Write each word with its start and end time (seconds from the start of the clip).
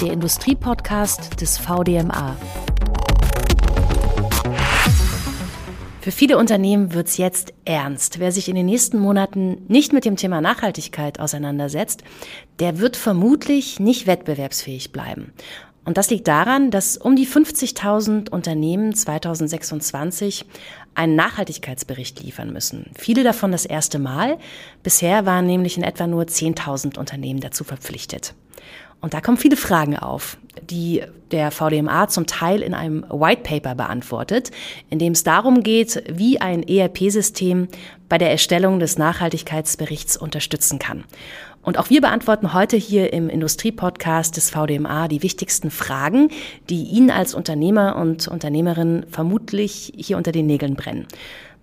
der 0.00 0.12
Industriepodcast 0.12 1.40
des 1.40 1.58
VDMA. 1.58 2.36
Für 6.00 6.10
viele 6.10 6.38
Unternehmen 6.38 6.94
wird 6.94 7.08
es 7.08 7.18
jetzt 7.18 7.52
ernst. 7.66 8.18
Wer 8.18 8.32
sich 8.32 8.48
in 8.48 8.54
den 8.54 8.64
nächsten 8.64 8.98
Monaten 8.98 9.62
nicht 9.68 9.92
mit 9.92 10.06
dem 10.06 10.16
Thema 10.16 10.40
Nachhaltigkeit 10.40 11.20
auseinandersetzt, 11.20 12.02
der 12.60 12.78
wird 12.78 12.96
vermutlich 12.96 13.78
nicht 13.78 14.06
wettbewerbsfähig 14.06 14.92
bleiben. 14.92 15.34
Und 15.84 15.98
das 15.98 16.08
liegt 16.08 16.28
daran, 16.28 16.70
dass 16.70 16.96
um 16.96 17.16
die 17.16 17.26
50.000 17.26 18.30
Unternehmen 18.30 18.94
2026 18.94 20.46
einen 20.94 21.16
Nachhaltigkeitsbericht 21.16 22.22
liefern 22.22 22.52
müssen. 22.52 22.90
Viele 22.96 23.22
davon 23.22 23.52
das 23.52 23.66
erste 23.66 23.98
Mal. 23.98 24.38
Bisher 24.82 25.26
waren 25.26 25.46
nämlich 25.46 25.76
in 25.76 25.82
etwa 25.82 26.06
nur 26.06 26.24
10.000 26.24 26.98
Unternehmen 26.98 27.40
dazu 27.40 27.64
verpflichtet. 27.64 28.34
Und 29.00 29.14
da 29.14 29.20
kommen 29.20 29.38
viele 29.38 29.56
Fragen 29.56 29.96
auf, 29.96 30.36
die 30.62 31.02
der 31.30 31.50
VDMA 31.50 32.08
zum 32.08 32.26
Teil 32.26 32.60
in 32.60 32.74
einem 32.74 33.04
White 33.08 33.42
Paper 33.42 33.74
beantwortet, 33.74 34.50
in 34.90 34.98
dem 34.98 35.12
es 35.12 35.22
darum 35.22 35.62
geht, 35.62 36.02
wie 36.10 36.40
ein 36.40 36.62
ERP-System 36.62 37.68
bei 38.08 38.18
der 38.18 38.30
Erstellung 38.30 38.78
des 38.78 38.98
Nachhaltigkeitsberichts 38.98 40.16
unterstützen 40.16 40.78
kann. 40.78 41.04
Und 41.62 41.78
auch 41.78 41.90
wir 41.90 42.00
beantworten 42.00 42.54
heute 42.54 42.76
hier 42.76 43.12
im 43.12 43.28
Industriepodcast 43.28 44.36
des 44.36 44.50
VDMA 44.50 45.08
die 45.08 45.22
wichtigsten 45.22 45.70
Fragen, 45.70 46.30
die 46.70 46.84
Ihnen 46.84 47.10
als 47.10 47.34
Unternehmer 47.34 47.96
und 47.96 48.28
Unternehmerin 48.28 49.04
vermutlich 49.10 49.92
hier 49.96 50.16
unter 50.16 50.32
den 50.32 50.46
Nägeln 50.46 50.74
brennen. 50.74 51.06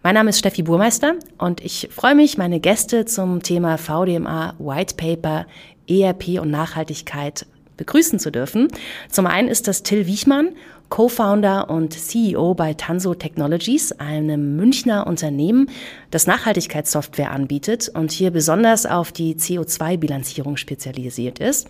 Mein 0.07 0.13
Name 0.13 0.29
ist 0.29 0.39
Steffi 0.39 0.63
Burmeister 0.63 1.15
und 1.37 1.59
ich 1.59 1.89
freue 1.91 2.15
mich, 2.15 2.37
meine 2.37 2.61
Gäste 2.61 3.03
zum 3.03 3.43
Thema 3.43 3.77
VDMA 3.77 4.55
White 4.57 4.95
Paper, 4.95 5.45
ERP 5.85 6.39
und 6.39 6.49
Nachhaltigkeit 6.49 7.45
begrüßen 7.75 8.17
zu 8.17 8.31
dürfen. 8.31 8.69
Zum 9.09 9.27
einen 9.27 9.49
ist 9.49 9.67
das 9.67 9.83
Till 9.83 10.07
Wiechmann, 10.07 10.55
Co-Founder 10.87 11.69
und 11.69 11.91
CEO 11.91 12.53
bei 12.53 12.73
Tanso 12.73 13.15
Technologies, 13.15 13.91
einem 13.91 14.55
Münchner 14.55 15.07
Unternehmen, 15.07 15.69
das 16.09 16.25
Nachhaltigkeitssoftware 16.25 17.31
anbietet 17.31 17.89
und 17.93 18.13
hier 18.13 18.31
besonders 18.31 18.85
auf 18.85 19.11
die 19.11 19.35
CO2-Bilanzierung 19.35 20.55
spezialisiert 20.55 21.39
ist 21.39 21.67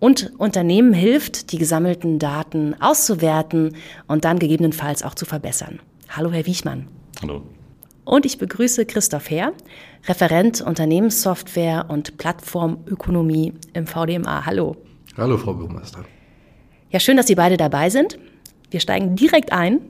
und 0.00 0.32
Unternehmen 0.38 0.94
hilft, 0.94 1.52
die 1.52 1.58
gesammelten 1.58 2.18
Daten 2.18 2.80
auszuwerten 2.80 3.76
und 4.06 4.24
dann 4.24 4.38
gegebenenfalls 4.38 5.02
auch 5.02 5.14
zu 5.14 5.26
verbessern. 5.26 5.80
Hallo, 6.08 6.32
Herr 6.32 6.46
Wiechmann. 6.46 6.88
Hallo. 7.20 7.42
Und 8.04 8.26
ich 8.26 8.38
begrüße 8.38 8.84
Christoph 8.84 9.30
Herr, 9.30 9.52
Referent 10.06 10.60
Unternehmenssoftware 10.60 11.86
und 11.88 12.18
Plattformökonomie 12.18 13.54
im 13.72 13.86
VDMA. 13.86 14.44
Hallo. 14.44 14.76
Hallo, 15.16 15.38
Frau 15.38 15.54
Bürgermeister. 15.54 16.04
Ja, 16.90 17.00
schön, 17.00 17.16
dass 17.16 17.26
Sie 17.26 17.34
beide 17.34 17.56
dabei 17.56 17.88
sind. 17.90 18.18
Wir 18.70 18.80
steigen 18.80 19.16
direkt 19.16 19.52
ein. 19.52 19.80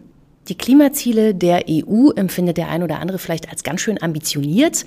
Die 0.49 0.57
Klimaziele 0.57 1.35
der 1.35 1.65
EU 1.69 2.11
empfindet 2.11 2.57
der 2.57 2.69
ein 2.69 2.83
oder 2.83 3.01
andere 3.01 3.19
vielleicht 3.19 3.51
als 3.51 3.63
ganz 3.63 3.81
schön 3.81 4.01
ambitioniert. 4.01 4.85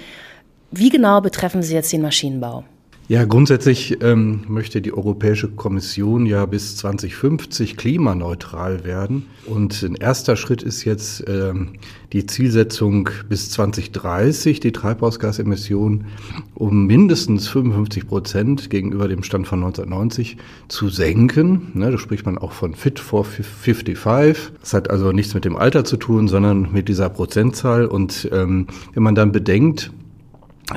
Wie 0.71 0.89
genau 0.89 1.19
betreffen 1.21 1.63
sie 1.63 1.73
jetzt 1.73 1.91
den 1.91 2.01
Maschinenbau? 2.01 2.63
Ja, 3.09 3.23
grundsätzlich 3.23 4.03
ähm, 4.03 4.41
möchte 4.49 4.81
die 4.81 4.91
Europäische 4.91 5.47
Kommission 5.47 6.25
ja 6.25 6.45
bis 6.45 6.75
2050 6.75 7.77
klimaneutral 7.77 8.83
werden. 8.83 9.27
Und 9.45 9.81
ein 9.81 9.95
erster 9.95 10.35
Schritt 10.35 10.61
ist 10.61 10.83
jetzt 10.83 11.23
ähm, 11.25 11.69
die 12.11 12.25
Zielsetzung 12.25 13.09
bis 13.29 13.49
2030, 13.51 14.59
die 14.59 14.73
Treibhausgasemissionen 14.73 16.07
um 16.53 16.85
mindestens 16.85 17.47
55 17.47 18.09
Prozent 18.09 18.69
gegenüber 18.69 19.07
dem 19.07 19.23
Stand 19.23 19.47
von 19.47 19.59
1990 19.63 20.35
zu 20.67 20.89
senken. 20.89 21.71
Ne, 21.75 21.91
da 21.91 21.97
spricht 21.97 22.25
man 22.25 22.37
auch 22.37 22.51
von 22.51 22.75
Fit 22.75 22.99
for 22.99 23.23
55. 23.23 24.51
Das 24.59 24.73
hat 24.73 24.89
also 24.89 25.13
nichts 25.13 25.33
mit 25.33 25.45
dem 25.45 25.55
Alter 25.55 25.85
zu 25.85 25.95
tun, 25.95 26.27
sondern 26.27 26.73
mit 26.73 26.89
dieser 26.89 27.07
Prozentzahl. 27.07 27.85
Und 27.85 28.27
ähm, 28.33 28.67
wenn 28.93 29.03
man 29.03 29.15
dann 29.15 29.31
bedenkt, 29.31 29.91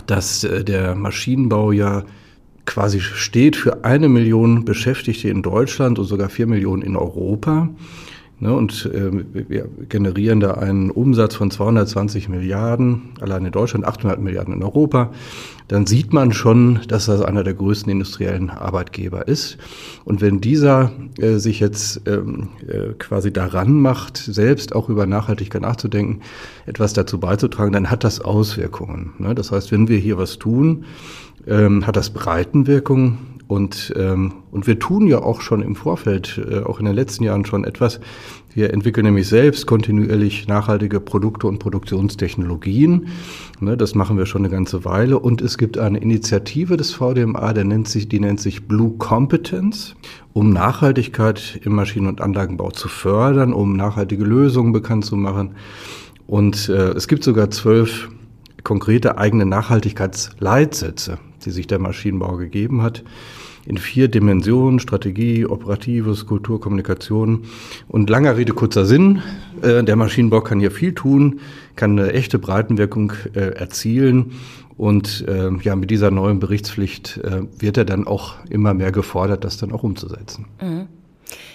dass 0.06 0.44
äh, 0.44 0.64
der 0.64 0.94
Maschinenbau 0.94 1.72
ja 1.72 2.04
quasi 2.66 3.00
steht 3.00 3.56
für 3.56 3.84
eine 3.84 4.08
Million 4.08 4.64
Beschäftigte 4.64 5.28
in 5.28 5.42
Deutschland 5.42 5.98
und 5.98 6.04
sogar 6.04 6.28
vier 6.28 6.46
Millionen 6.46 6.82
in 6.82 6.96
Europa. 6.96 7.68
Ne, 8.42 8.54
und 8.54 8.86
äh, 8.86 9.10
wir 9.50 9.68
generieren 9.90 10.40
da 10.40 10.52
einen 10.54 10.90
Umsatz 10.90 11.34
von 11.34 11.50
220 11.50 12.30
Milliarden, 12.30 13.10
allein 13.20 13.44
in 13.44 13.52
Deutschland 13.52 13.84
800 13.84 14.18
Milliarden 14.18 14.54
in 14.54 14.62
Europa. 14.62 15.10
Dann 15.68 15.86
sieht 15.86 16.14
man 16.14 16.32
schon, 16.32 16.80
dass 16.88 17.04
das 17.04 17.20
einer 17.20 17.44
der 17.44 17.52
größten 17.52 17.92
industriellen 17.92 18.48
Arbeitgeber 18.48 19.28
ist. 19.28 19.58
Und 20.06 20.22
wenn 20.22 20.40
dieser 20.40 20.90
äh, 21.18 21.36
sich 21.36 21.60
jetzt 21.60 22.00
ähm, 22.06 22.48
äh, 22.66 22.94
quasi 22.98 23.30
daran 23.30 23.78
macht, 23.78 24.16
selbst 24.16 24.74
auch 24.74 24.88
über 24.88 25.04
Nachhaltigkeit 25.04 25.60
nachzudenken, 25.60 26.22
etwas 26.64 26.94
dazu 26.94 27.20
beizutragen, 27.20 27.72
dann 27.72 27.90
hat 27.90 28.04
das 28.04 28.22
Auswirkungen. 28.22 29.12
Ne? 29.18 29.34
Das 29.34 29.52
heißt, 29.52 29.70
wenn 29.70 29.86
wir 29.86 29.98
hier 29.98 30.16
was 30.16 30.38
tun, 30.38 30.86
ähm, 31.46 31.86
hat 31.86 31.96
das 31.96 32.08
Breitenwirkung. 32.08 33.18
Und, 33.50 33.92
ähm, 33.96 34.34
und 34.52 34.68
wir 34.68 34.78
tun 34.78 35.08
ja 35.08 35.22
auch 35.22 35.40
schon 35.40 35.60
im 35.60 35.74
Vorfeld, 35.74 36.40
äh, 36.48 36.60
auch 36.60 36.78
in 36.78 36.84
den 36.84 36.94
letzten 36.94 37.24
Jahren 37.24 37.44
schon 37.44 37.64
etwas. 37.64 37.98
Wir 38.54 38.72
entwickeln 38.72 39.06
nämlich 39.06 39.26
selbst 39.26 39.66
kontinuierlich 39.66 40.46
nachhaltige 40.46 41.00
Produkte 41.00 41.48
und 41.48 41.58
Produktionstechnologien. 41.58 43.08
Ne, 43.58 43.76
das 43.76 43.96
machen 43.96 44.16
wir 44.16 44.26
schon 44.26 44.42
eine 44.42 44.50
ganze 44.50 44.84
Weile. 44.84 45.18
Und 45.18 45.42
es 45.42 45.58
gibt 45.58 45.78
eine 45.78 45.98
Initiative 45.98 46.76
des 46.76 46.92
VDMA, 46.92 47.52
der 47.52 47.64
nennt 47.64 47.88
sich, 47.88 48.08
die 48.08 48.20
nennt 48.20 48.38
sich 48.38 48.68
Blue 48.68 48.92
Competence, 48.98 49.96
um 50.32 50.50
Nachhaltigkeit 50.50 51.60
im 51.64 51.74
Maschinen- 51.74 52.06
und 52.06 52.20
Anlagenbau 52.20 52.70
zu 52.70 52.86
fördern, 52.86 53.52
um 53.52 53.76
nachhaltige 53.76 54.22
Lösungen 54.22 54.72
bekannt 54.72 55.06
zu 55.06 55.16
machen. 55.16 55.56
Und 56.28 56.68
äh, 56.68 56.92
es 56.92 57.08
gibt 57.08 57.24
sogar 57.24 57.50
zwölf 57.50 58.10
konkrete 58.62 59.18
eigene 59.18 59.44
Nachhaltigkeitsleitsätze 59.44 61.18
die 61.44 61.50
sich 61.50 61.66
der 61.66 61.78
Maschinenbau 61.78 62.36
gegeben 62.36 62.82
hat, 62.82 63.02
in 63.66 63.78
vier 63.78 64.08
Dimensionen, 64.08 64.80
Strategie, 64.80 65.46
Operatives, 65.46 66.26
Kultur, 66.26 66.60
Kommunikation. 66.60 67.44
Und 67.88 68.10
langer 68.10 68.36
Rede, 68.36 68.52
kurzer 68.52 68.84
Sinn, 68.84 69.22
äh, 69.62 69.82
der 69.82 69.96
Maschinenbau 69.96 70.40
kann 70.40 70.60
hier 70.60 70.70
viel 70.70 70.94
tun, 70.94 71.40
kann 71.76 71.98
eine 71.98 72.12
echte 72.12 72.38
Breitenwirkung 72.38 73.12
äh, 73.34 73.54
erzielen. 73.54 74.32
Und 74.76 75.26
äh, 75.28 75.50
ja, 75.62 75.76
mit 75.76 75.90
dieser 75.90 76.10
neuen 76.10 76.40
Berichtspflicht 76.40 77.18
äh, 77.18 77.42
wird 77.58 77.76
er 77.76 77.84
dann 77.84 78.06
auch 78.06 78.36
immer 78.48 78.72
mehr 78.72 78.92
gefordert, 78.92 79.44
das 79.44 79.58
dann 79.58 79.72
auch 79.72 79.82
umzusetzen. 79.82 80.46
Mhm. 80.60 80.88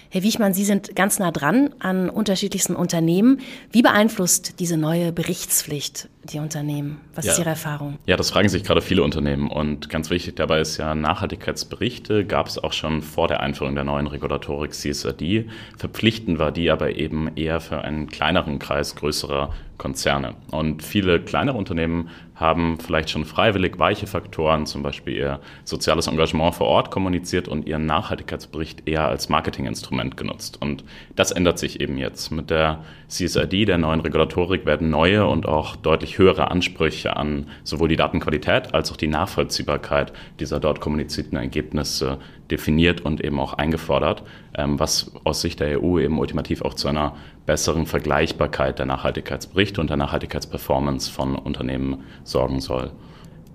Herr 0.09 0.23
Wiechmann, 0.23 0.53
Sie 0.53 0.63
sind 0.63 0.95
ganz 0.95 1.19
nah 1.19 1.31
dran 1.31 1.71
an 1.79 2.09
unterschiedlichsten 2.09 2.75
Unternehmen. 2.75 3.39
Wie 3.71 3.81
beeinflusst 3.81 4.59
diese 4.59 4.77
neue 4.77 5.11
Berichtspflicht 5.11 6.07
die 6.31 6.39
Unternehmen? 6.39 6.99
Was 7.13 7.25
ja. 7.25 7.31
ist 7.31 7.39
Ihre 7.39 7.49
Erfahrung? 7.49 7.97
Ja, 8.05 8.17
das 8.17 8.31
fragen 8.31 8.49
sich 8.49 8.63
gerade 8.63 8.81
viele 8.81 9.03
Unternehmen. 9.03 9.49
Und 9.49 9.89
ganz 9.89 10.09
wichtig 10.09 10.35
dabei 10.35 10.59
ist 10.59 10.77
ja, 10.77 10.95
Nachhaltigkeitsberichte 10.95 12.25
gab 12.25 12.47
es 12.47 12.57
auch 12.57 12.73
schon 12.73 13.01
vor 13.01 13.27
der 13.27 13.41
Einführung 13.41 13.75
der 13.75 13.83
neuen 13.83 14.07
Regulatorik 14.07 14.73
CSRD. 14.73 15.45
Verpflichtend 15.77 16.39
war 16.39 16.51
die 16.51 16.69
aber 16.69 16.95
eben 16.95 17.35
eher 17.35 17.59
für 17.59 17.81
einen 17.81 18.09
kleineren 18.09 18.59
Kreis 18.59 18.95
größerer 18.95 19.53
Konzerne. 19.77 20.35
Und 20.51 20.83
viele 20.83 21.19
kleinere 21.19 21.57
Unternehmen 21.57 22.09
haben 22.35 22.77
vielleicht 22.79 23.09
schon 23.09 23.25
freiwillig 23.25 23.79
weiche 23.79 24.07
Faktoren, 24.07 24.65
zum 24.65 24.83
Beispiel 24.83 25.15
ihr 25.15 25.39
soziales 25.63 26.07
Engagement 26.07 26.55
vor 26.55 26.67
Ort 26.67 26.91
kommuniziert 26.91 27.47
und 27.47 27.67
ihren 27.67 27.85
Nachhaltigkeitsbericht 27.85 28.87
eher 28.87 29.07
als 29.07 29.29
Marketinginstrument 29.29 30.17
genutzt. 30.17 30.61
Und 30.61 30.83
das 31.15 31.31
ändert 31.31 31.59
sich 31.59 31.79
eben 31.81 31.97
jetzt. 31.97 32.31
Mit 32.31 32.49
der 32.49 32.83
CSRD, 33.07 33.65
der 33.65 33.77
neuen 33.77 34.01
Regulatorik, 34.01 34.65
werden 34.65 34.89
neue 34.89 35.25
und 35.27 35.45
auch 35.45 35.75
deutlich 35.75 36.14
höhere 36.17 36.51
Ansprüche 36.51 37.15
an 37.17 37.47
sowohl 37.63 37.89
die 37.89 37.95
Datenqualität 37.95 38.73
als 38.73 38.91
auch 38.91 38.97
die 38.97 39.07
Nachvollziehbarkeit 39.07 40.13
dieser 40.39 40.59
dort 40.59 40.81
kommunizierten 40.81 41.37
Ergebnisse 41.37 42.19
definiert 42.51 43.01
und 43.01 43.23
eben 43.23 43.39
auch 43.39 43.53
eingefordert, 43.53 44.23
ähm, 44.55 44.79
was 44.79 45.11
aus 45.23 45.41
Sicht 45.41 45.59
der 45.59 45.81
EU 45.81 45.99
eben 45.99 46.19
ultimativ 46.19 46.61
auch 46.61 46.73
zu 46.73 46.87
einer 46.87 47.15
besseren 47.45 47.85
Vergleichbarkeit 47.85 48.79
der 48.79 48.85
Nachhaltigkeitsberichte 48.85 49.81
und 49.81 49.89
der 49.89 49.97
Nachhaltigkeitsperformance 49.97 51.09
von 51.09 51.35
Unternehmen 51.35 52.03
sorgen 52.23 52.59
soll. 52.59 52.91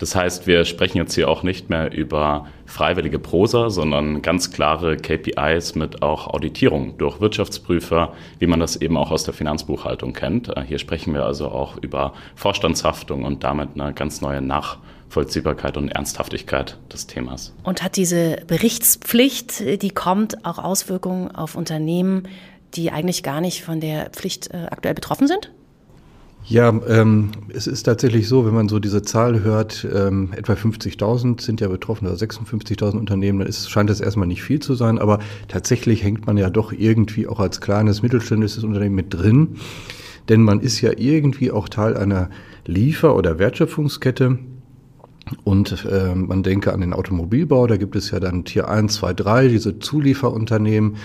Das 0.00 0.17
heißt, 0.17 0.47
wir 0.47 0.64
sprechen 0.64 0.97
jetzt 0.97 1.14
hier 1.14 1.29
auch 1.29 1.43
nicht 1.43 1.69
mehr 1.69 1.93
über 1.93 2.49
freiwillige 2.64 3.19
Prosa, 3.19 3.69
sondern 3.69 4.23
ganz 4.23 4.50
klare 4.50 4.97
KPIs 4.97 5.75
mit 5.75 6.02
auch 6.02 6.26
Auditierung 6.29 6.97
durch 6.97 7.20
Wirtschaftsprüfer, 7.20 8.14
wie 8.38 8.47
man 8.47 8.61
das 8.61 8.76
eben 8.76 8.97
auch 8.97 9.11
aus 9.11 9.25
der 9.25 9.35
Finanzbuchhaltung 9.35 10.14
kennt. 10.14 10.56
Äh, 10.56 10.62
hier 10.62 10.79
sprechen 10.79 11.12
wir 11.12 11.26
also 11.26 11.50
auch 11.50 11.76
über 11.76 12.14
Vorstandshaftung 12.35 13.25
und 13.25 13.44
damit 13.44 13.79
eine 13.79 13.93
ganz 13.93 14.23
neue 14.23 14.41
Nachvollziehbarkeit 14.41 15.76
und 15.76 15.91
Ernsthaftigkeit 15.91 16.79
des 16.91 17.06
Themas. 17.06 17.55
Und 17.62 17.82
hat 17.82 17.97
diese 17.97 18.38
Berichtspflicht, 18.47 19.82
die 19.82 19.91
kommt, 19.91 20.47
auch 20.47 20.58
Auswirkungen 20.58 21.31
auf 21.31 21.56
Unternehmen, 21.56 22.26
die 22.73 22.91
eigentlich 22.91 23.23
gar 23.23 23.43
nicht 23.43 23.62
von 23.64 23.81
der 23.81 24.08
Pflicht 24.11 24.50
äh, 24.50 24.69
aktuell 24.70 24.94
betroffen 24.94 25.26
sind? 25.26 25.50
Ja, 26.45 26.69
ähm, 26.89 27.31
es 27.53 27.67
ist 27.67 27.85
tatsächlich 27.85 28.27
so, 28.27 28.45
wenn 28.47 28.55
man 28.55 28.69
so 28.69 28.81
diese 28.81 29.03
Zahl 29.03 29.43
hört, 29.45 29.87
ähm, 29.95 30.31
etwa 30.35 30.55
50.000 30.55 31.41
sind 31.41 31.61
ja 31.61 31.69
betroffen, 31.69 32.07
oder 32.09 32.17
56.000 32.17 32.99
Unternehmen, 32.99 33.41
dann 33.41 33.49
ist, 33.49 33.71
scheint 33.71 33.91
es 33.91 34.01
erstmal 34.01 34.27
nicht 34.27 34.43
viel 34.43 34.59
zu 34.59 34.75
sein, 34.75 34.99
aber 34.99 35.21
tatsächlich 35.49 36.03
hängt 36.03 36.27
man 36.27 36.37
ja 36.37 36.51
doch 36.51 36.73
irgendwie 36.73 37.29
auch 37.29 37.41
als 37.41 37.61
kleines 37.61 38.03
mittelständisches 38.03 38.65
Unternehmen 38.65 38.97
mit 38.97 39.15
drin, 39.15 39.57
denn 40.29 40.43
man 40.43 40.61
ist 40.61 40.81
ja 40.81 40.93
irgendwie 40.97 41.51
auch 41.51 41.69
Teil 41.69 41.97
einer 41.97 42.31
Liefer- 42.67 43.17
oder 43.17 43.39
Wertschöpfungskette. 43.39 44.39
Und 45.45 45.87
äh, 45.89 46.15
man 46.15 46.43
denke 46.43 46.73
an 46.73 46.81
den 46.81 46.93
Automobilbau, 46.93 47.69
da 47.69 47.77
gibt 47.77 47.95
es 47.95 48.11
ja 48.11 48.19
dann 48.19 48.45
Tier 48.45 48.69
1, 48.69 48.95
2, 48.95 49.15
3, 49.15 49.49
diese 49.49 49.79
Zulieferunternehmen. 49.79 50.97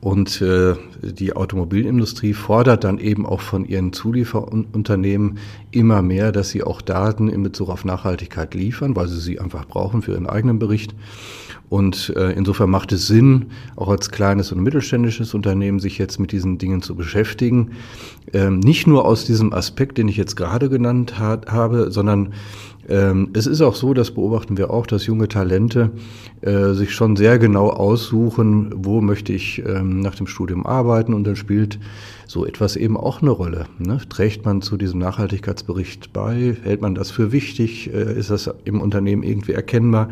Und 0.00 0.40
äh, 0.40 0.76
die 1.02 1.36
Automobilindustrie 1.36 2.32
fordert 2.32 2.84
dann 2.84 2.98
eben 2.98 3.26
auch 3.26 3.40
von 3.40 3.66
ihren 3.66 3.92
Zulieferunternehmen 3.92 5.38
immer 5.72 6.00
mehr, 6.00 6.32
dass 6.32 6.48
sie 6.48 6.62
auch 6.62 6.80
Daten 6.80 7.28
in 7.28 7.42
Bezug 7.42 7.68
auf 7.68 7.84
Nachhaltigkeit 7.84 8.54
liefern, 8.54 8.96
weil 8.96 9.08
sie 9.08 9.20
sie 9.20 9.40
einfach 9.40 9.66
brauchen 9.66 10.00
für 10.00 10.12
ihren 10.12 10.26
eigenen 10.26 10.58
Bericht. 10.58 10.94
Und 11.68 12.12
äh, 12.16 12.32
insofern 12.32 12.68
macht 12.68 12.90
es 12.92 13.06
Sinn, 13.06 13.46
auch 13.76 13.88
als 13.88 14.10
kleines 14.10 14.50
und 14.50 14.60
mittelständisches 14.60 15.34
Unternehmen 15.34 15.78
sich 15.78 15.98
jetzt 15.98 16.18
mit 16.18 16.32
diesen 16.32 16.58
Dingen 16.58 16.82
zu 16.82 16.96
beschäftigen. 16.96 17.72
Ähm, 18.32 18.58
nicht 18.58 18.88
nur 18.88 19.04
aus 19.04 19.24
diesem 19.24 19.52
Aspekt, 19.52 19.96
den 19.96 20.08
ich 20.08 20.16
jetzt 20.16 20.34
gerade 20.34 20.68
genannt 20.68 21.18
hat, 21.18 21.52
habe, 21.52 21.92
sondern 21.92 22.32
ähm, 22.90 23.30
es 23.34 23.46
ist 23.46 23.60
auch 23.60 23.76
so, 23.76 23.94
das 23.94 24.10
beobachten 24.10 24.58
wir 24.58 24.70
auch, 24.70 24.84
dass 24.84 25.06
junge 25.06 25.28
Talente 25.28 25.92
äh, 26.40 26.72
sich 26.72 26.92
schon 26.92 27.14
sehr 27.14 27.38
genau 27.38 27.70
aussuchen, 27.70 28.72
wo 28.74 29.00
möchte 29.00 29.32
ich 29.32 29.62
ähm, 29.64 30.00
nach 30.00 30.16
dem 30.16 30.26
Studium 30.26 30.66
arbeiten 30.66 31.14
und 31.14 31.24
dann 31.24 31.36
spielt 31.36 31.78
so 32.26 32.44
etwas 32.44 32.74
eben 32.74 32.96
auch 32.96 33.22
eine 33.22 33.30
Rolle. 33.30 33.66
Ne? 33.78 34.00
Trägt 34.08 34.44
man 34.44 34.60
zu 34.60 34.76
diesem 34.76 34.98
Nachhaltigkeitsbericht 34.98 36.12
bei? 36.12 36.56
Hält 36.62 36.80
man 36.80 36.96
das 36.96 37.12
für 37.12 37.30
wichtig? 37.30 37.94
Äh, 37.94 38.18
ist 38.18 38.30
das 38.30 38.50
im 38.64 38.80
Unternehmen 38.80 39.22
irgendwie 39.22 39.52
erkennbar? 39.52 40.10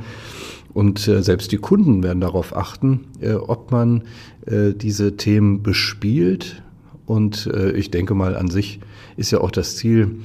Und 0.73 1.09
äh, 1.09 1.23
selbst 1.25 1.51
die 1.51 1.59
Kunden 1.59 2.05
werden 2.05 2.21
darauf 2.21 2.57
achten, 2.57 3.07
äh, 3.21 3.33
ob 3.33 3.73
man 3.73 4.03
äh, 4.47 4.73
diese 4.73 5.17
Themen 5.17 5.65
bespielt. 5.65 6.63
Und 7.07 7.51
äh, 7.53 7.73
ich 7.73 7.91
denke 7.91 8.15
mal, 8.15 8.37
an 8.37 8.49
sich 8.49 8.79
ist 9.17 9.33
ja 9.33 9.41
auch 9.41 9.51
das 9.51 9.75
Ziel, 9.75 10.21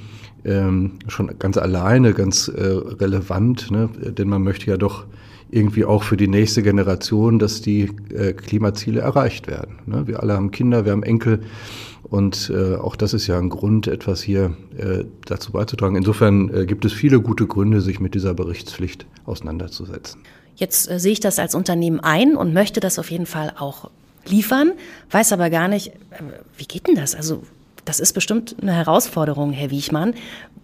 ähm, 0.46 0.94
schon 1.08 1.38
ganz 1.40 1.58
alleine 1.58 2.14
ganz 2.14 2.48
äh, 2.48 2.62
relevant, 2.62 3.72
ne? 3.72 3.90
denn 4.18 4.30
man 4.30 4.44
möchte 4.44 4.70
ja 4.70 4.78
doch 4.78 5.06
irgendwie 5.52 5.86
auch 5.86 6.04
für 6.04 6.18
die 6.18 6.28
nächste 6.28 6.64
Generation, 6.64 7.38
dass 7.38 7.62
die 7.62 7.90
äh, 8.14 8.34
Klimaziele 8.34 9.02
erreicht 9.02 9.48
werden. 9.48 9.76
Ne? 9.86 10.08
Wir 10.08 10.22
alle 10.22 10.34
haben 10.34 10.52
Kinder, 10.52 10.86
wir 10.86 10.92
haben 10.92 11.04
Enkel 11.04 11.42
und 12.04 12.52
äh, 12.54 12.76
auch 12.76 12.96
das 12.96 13.14
ist 13.14 13.28
ja 13.28 13.38
ein 13.38 13.50
Grund, 13.50 13.88
etwas 13.88 14.22
hier 14.22 14.56
äh, 14.78 15.04
dazu 15.26 15.52
beizutragen. 15.52 15.96
Insofern 15.96 16.54
äh, 16.54 16.66
gibt 16.66 16.86
es 16.86 16.94
viele 16.94 17.22
gute 17.22 17.48
Gründe, 17.48 17.82
sich 17.82 18.00
mit 18.00 18.16
dieser 18.16 18.34
Berichtspflicht 18.34 19.06
auseinanderzusetzen. 19.26 20.22
Jetzt 20.56 20.90
äh, 20.90 21.00
sehe 21.00 21.14
ich 21.14 21.20
das 21.20 21.40
als 21.40 21.56
Unternehmen 21.56 22.00
ein 22.00 22.36
und 22.36 22.54
möchte 22.54 22.80
das 22.80 23.00
auf 23.00 23.12
jeden 23.12 23.26
Fall 23.26 23.54
auch 23.58 23.90
liefern, 24.28 24.74
weiß 25.12 25.34
aber 25.34 25.50
gar 25.50 25.68
nicht, 25.68 25.88
äh, 25.88 26.24
wie 26.58 26.66
geht 26.66 26.88
denn 26.88 26.96
das? 26.96 27.16
Also 27.16 27.44
das 27.86 28.00
ist 28.00 28.14
bestimmt 28.14 28.56
eine 28.62 28.74
Herausforderung, 28.74 29.52
Herr 29.52 29.72
Wiechmann. 29.72 30.14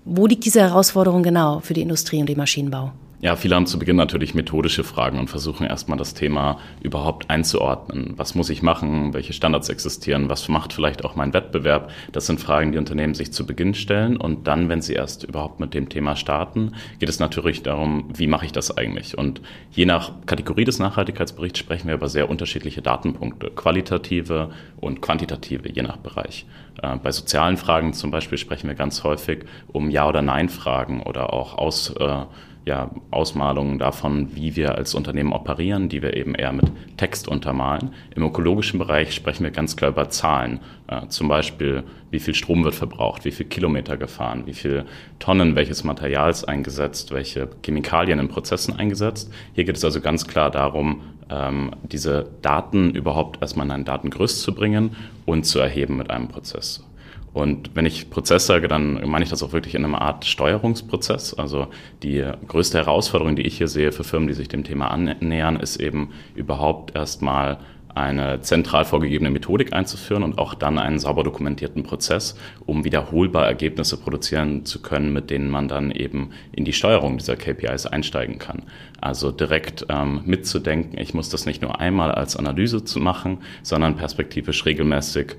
Wo 0.06 0.26
liegt 0.26 0.46
diese 0.46 0.62
Herausforderung 0.62 1.24
genau 1.24 1.60
für 1.60 1.74
die 1.74 1.82
Industrie 1.82 2.20
und 2.20 2.28
den 2.28 2.38
Maschinenbau? 2.38 2.92
Ja, 3.22 3.36
viele 3.36 3.56
haben 3.56 3.66
zu 3.66 3.78
Beginn 3.78 3.98
natürlich 3.98 4.34
methodische 4.34 4.86
Fragen 4.86 5.20
und 5.20 5.30
versuchen 5.30 5.68
erstmal 5.68 5.98
das 5.98 6.14
Thema 6.14 6.58
überhaupt 6.82 7.30
einzuordnen. 7.30 8.14
Was 8.16 8.34
muss 8.34 8.50
ich 8.50 8.62
machen? 8.62 9.14
Welche 9.14 9.34
Standards 9.34 9.68
existieren? 9.68 10.30
Was 10.30 10.48
macht 10.48 10.72
vielleicht 10.72 11.04
auch 11.04 11.18
mein 11.18 11.34
Wettbewerb? 11.34 11.92
Das 12.14 12.28
sind 12.28 12.40
Fragen, 12.40 12.72
die 12.72 12.78
Unternehmen 12.78 13.16
sich 13.16 13.34
zu 13.34 13.46
Beginn 13.46 13.74
stellen. 13.74 14.16
Und 14.16 14.48
dann, 14.48 14.70
wenn 14.70 14.82
sie 14.82 14.94
erst 14.94 15.26
überhaupt 15.26 15.60
mit 15.60 15.74
dem 15.74 15.90
Thema 15.90 16.16
starten, 16.16 16.76
geht 17.00 17.10
es 17.10 17.20
natürlich 17.20 17.62
darum, 17.62 18.06
wie 18.16 18.28
mache 18.28 18.46
ich 18.46 18.54
das 18.54 18.78
eigentlich? 18.78 19.18
Und 19.18 19.42
je 19.70 19.86
nach 19.86 20.14
Kategorie 20.26 20.64
des 20.64 20.80
Nachhaltigkeitsberichts 20.80 21.60
sprechen 21.60 21.90
wir 21.90 21.96
über 21.96 22.08
sehr 22.08 22.30
unterschiedliche 22.30 22.82
Datenpunkte, 22.82 23.50
qualitative 23.50 24.52
und 24.80 25.02
quantitative, 25.02 25.70
je 25.70 25.82
nach 25.82 25.98
Bereich. 25.98 26.46
Äh, 26.82 26.96
bei 26.96 27.12
sozialen 27.12 27.58
Fragen 27.58 27.92
zum 27.92 28.12
Beispiel 28.12 28.38
sprechen 28.38 28.70
wir 28.70 28.76
ganz 28.76 29.04
häufig 29.04 29.40
um 29.68 29.90
Ja- 29.90 30.08
oder 30.08 30.22
Nein-Fragen 30.22 31.04
oder 31.04 31.34
auch 31.34 31.58
aus 31.58 31.94
äh, 32.00 32.24
ja, 32.70 32.92
Ausmalungen 33.10 33.80
davon, 33.80 34.36
wie 34.36 34.56
wir 34.56 34.76
als 34.76 34.94
Unternehmen 34.94 35.34
operieren, 35.34 35.90
die 35.90 36.04
wir 36.04 36.16
eben 36.16 36.36
eher 36.36 36.54
mit 36.54 36.72
Text 36.98 37.28
untermalen. 37.28 37.90
Im 38.16 38.22
ökologischen 38.22 38.78
Bereich 38.78 39.16
sprechen 39.16 39.44
wir 39.44 39.50
ganz 39.50 39.76
klar 39.76 39.90
über 39.90 40.10
Zahlen. 40.10 40.60
Äh, 40.86 41.08
zum 41.08 41.28
Beispiel, 41.28 41.84
wie 42.12 42.20
viel 42.20 42.36
Strom 42.36 42.64
wird 42.64 42.76
verbraucht, 42.76 43.26
wie 43.26 43.32
viel 43.32 43.48
Kilometer 43.48 43.98
gefahren, 43.98 44.44
wie 44.46 44.54
viel 44.54 44.86
Tonnen 45.18 45.56
welches 45.56 45.84
Materials 45.84 46.44
eingesetzt, 46.44 47.12
welche 47.12 47.50
Chemikalien 47.66 48.20
in 48.20 48.28
Prozessen 48.28 48.76
eingesetzt. 48.76 49.34
Hier 49.56 49.64
geht 49.64 49.78
es 49.78 49.84
also 49.84 50.00
ganz 50.00 50.28
klar 50.28 50.52
darum, 50.52 51.02
ähm, 51.32 51.72
diese 51.82 52.30
Daten 52.44 52.92
überhaupt 52.92 53.42
erstmal 53.42 53.66
in 53.66 53.72
ein 53.72 53.86
Datengerüst 53.86 54.44
zu 54.44 54.54
bringen 54.54 54.96
und 55.26 55.44
zu 55.44 55.58
erheben 55.58 55.98
mit 55.98 56.12
einem 56.12 56.28
Prozess. 56.28 56.88
Und 57.34 57.76
wenn 57.76 57.86
ich 57.86 58.10
Prozess 58.10 58.48
sage, 58.48 58.68
dann 58.68 59.08
meine 59.08 59.24
ich 59.24 59.30
das 59.30 59.44
auch 59.44 59.54
wirklich 59.54 59.76
in 59.76 59.86
einer 59.86 60.02
Art 60.02 60.26
Steuerungsprozess. 60.26 61.34
Also 61.36 61.68
die 62.02 62.26
größte 62.48 62.78
Herausforderung, 62.78 63.36
die 63.36 63.44
ich 63.44 63.58
hier 63.58 63.68
sehe 63.68 63.92
für 63.92 64.04
Firmen, 64.04 64.28
die 64.28 64.34
sich 64.34 64.48
dem 64.48 64.64
Thema 64.64 64.90
annähern, 64.90 65.58
ist 65.58 65.78
eben 65.78 66.10
überhaupt 66.36 66.96
erstmal 66.96 67.60
eine 67.96 68.40
zentral 68.42 68.86
vorgegebene 68.86 69.30
Methodik 69.30 69.74
einzuführen 69.74 70.24
und 70.24 70.38
auch 70.38 70.54
dann 70.54 70.78
einen 70.78 71.00
sauber 71.00 71.24
dokumentierten 71.24 71.84
Prozess, 71.84 72.36
um 72.66 72.84
wiederholbar 72.84 73.46
Ergebnisse 73.46 73.98
produzieren 73.98 74.66
zu 74.66 74.82
können, 74.82 75.12
mit 75.12 75.30
denen 75.30 75.50
man 75.50 75.68
dann 75.68 75.92
eben 75.92 76.30
in 76.52 76.66
die 76.66 76.74
Steuerung 76.74 77.18
dieser 77.18 77.36
KPIs 77.36 77.86
einsteigen 77.88 78.38
kann. 78.38 78.64
Also 79.02 79.32
direkt 79.32 79.86
ähm, 79.90 80.22
mitzudenken, 80.26 81.00
ich 81.00 81.14
muss 81.14 81.30
das 81.30 81.46
nicht 81.46 81.62
nur 81.62 81.80
einmal 81.80 82.12
als 82.12 82.38
Analyse 82.38 82.84
zu 82.86 83.00
machen, 83.00 83.40
sondern 83.64 83.96
perspektivisch 83.96 84.66
regelmäßig 84.66 85.36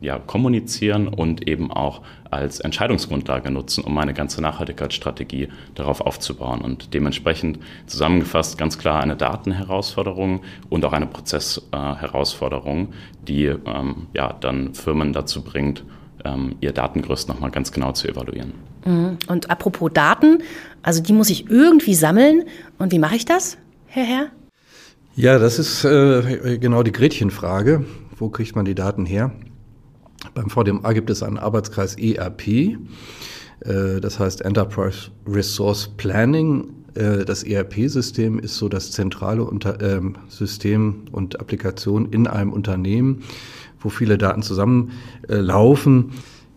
ja, 0.00 0.18
kommunizieren 0.18 1.08
und 1.08 1.46
eben 1.48 1.70
auch 1.70 2.02
als 2.30 2.60
Entscheidungsgrundlage 2.60 3.50
nutzen, 3.50 3.84
um 3.84 3.94
meine 3.94 4.14
ganze 4.14 4.42
Nachhaltigkeitsstrategie 4.42 5.48
darauf 5.74 6.00
aufzubauen. 6.00 6.60
Und 6.60 6.94
dementsprechend 6.94 7.58
zusammengefasst 7.86 8.58
ganz 8.58 8.78
klar 8.78 9.00
eine 9.00 9.16
Datenherausforderung 9.16 10.42
und 10.68 10.84
auch 10.84 10.92
eine 10.92 11.06
Prozessherausforderung, 11.06 12.92
die 13.26 13.46
ähm, 13.46 14.06
ja, 14.14 14.32
dann 14.40 14.74
Firmen 14.74 15.12
dazu 15.12 15.42
bringt, 15.42 15.84
ähm, 16.24 16.56
ihr 16.60 16.72
Datengerüst 16.72 17.28
nochmal 17.28 17.50
ganz 17.50 17.72
genau 17.72 17.92
zu 17.92 18.08
evaluieren. 18.08 18.52
Mhm. 18.84 19.18
Und 19.28 19.50
apropos 19.50 19.90
Daten, 19.92 20.42
also 20.82 21.02
die 21.02 21.12
muss 21.12 21.30
ich 21.30 21.50
irgendwie 21.50 21.94
sammeln. 21.94 22.44
Und 22.78 22.92
wie 22.92 22.98
mache 22.98 23.16
ich 23.16 23.24
das, 23.24 23.58
Herr 23.86 24.04
Herr? 24.04 24.26
Ja, 25.14 25.38
das 25.38 25.58
ist 25.58 25.84
äh, 25.84 26.58
genau 26.58 26.82
die 26.82 26.92
Gretchenfrage. 26.92 27.84
Wo 28.18 28.28
kriegt 28.28 28.54
man 28.54 28.64
die 28.64 28.74
Daten 28.74 29.06
her? 29.06 29.32
Beim 30.34 30.50
VDMA 30.50 30.92
gibt 30.92 31.10
es 31.10 31.22
einen 31.22 31.38
Arbeitskreis 31.38 31.96
ERP, 31.96 32.48
äh, 32.48 34.00
das 34.00 34.18
heißt 34.18 34.42
Enterprise 34.42 35.10
Resource 35.26 35.88
Planning. 35.96 36.68
Äh, 36.94 37.24
das 37.24 37.42
ERP-System 37.42 38.38
ist 38.38 38.56
so 38.56 38.68
das 38.68 38.90
zentrale 38.92 39.48
ähm, 39.80 40.16
System 40.28 41.04
und 41.12 41.40
Applikation 41.40 42.12
in 42.12 42.26
einem 42.26 42.52
Unternehmen, 42.52 43.22
wo 43.80 43.88
viele 43.88 44.18
Daten 44.18 44.42
zusammenlaufen. 44.42 46.12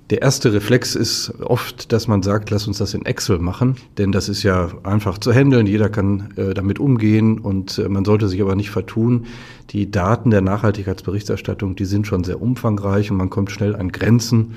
Der 0.10 0.24
erste 0.24 0.51
Reflex 0.54 0.96
ist 0.96 1.34
oft, 1.39 1.92
dass 1.92 2.08
man 2.08 2.24
sagt, 2.24 2.50
lass 2.50 2.66
uns 2.66 2.80
das 2.80 2.96
in 2.96 3.06
Excel 3.06 3.38
machen, 3.38 3.75
denn 4.00 4.12
das 4.12 4.28
ist 4.28 4.42
ja 4.42 4.70
einfach 4.82 5.20
zu 5.20 5.32
handeln, 5.32 5.68
jeder 5.68 5.88
kann 5.89 6.34
äh, 6.36 6.56
damit 6.56 6.80
umgehen 6.80 7.38
und 7.38 7.78
äh, 7.78 7.88
man 7.88 8.06
sollte 8.06 8.28
sich 8.28 8.42
aber 8.42 8.56
nicht 8.56 8.72
vertun. 8.72 9.28
Die 9.70 9.92
Daten 9.92 10.32
der 10.32 10.42
Nachhaltigkeitsberichterstattung, 10.42 11.75
die 11.75 11.86
sind 11.86 12.08
schon 12.08 12.24
sehr 12.24 12.42
umfangreich 12.42 13.12
und 13.12 13.18
man 13.18 13.30
kommt 13.30 13.51
schnell 13.51 13.75
an 13.75 13.92
Grenzen. 13.92 14.56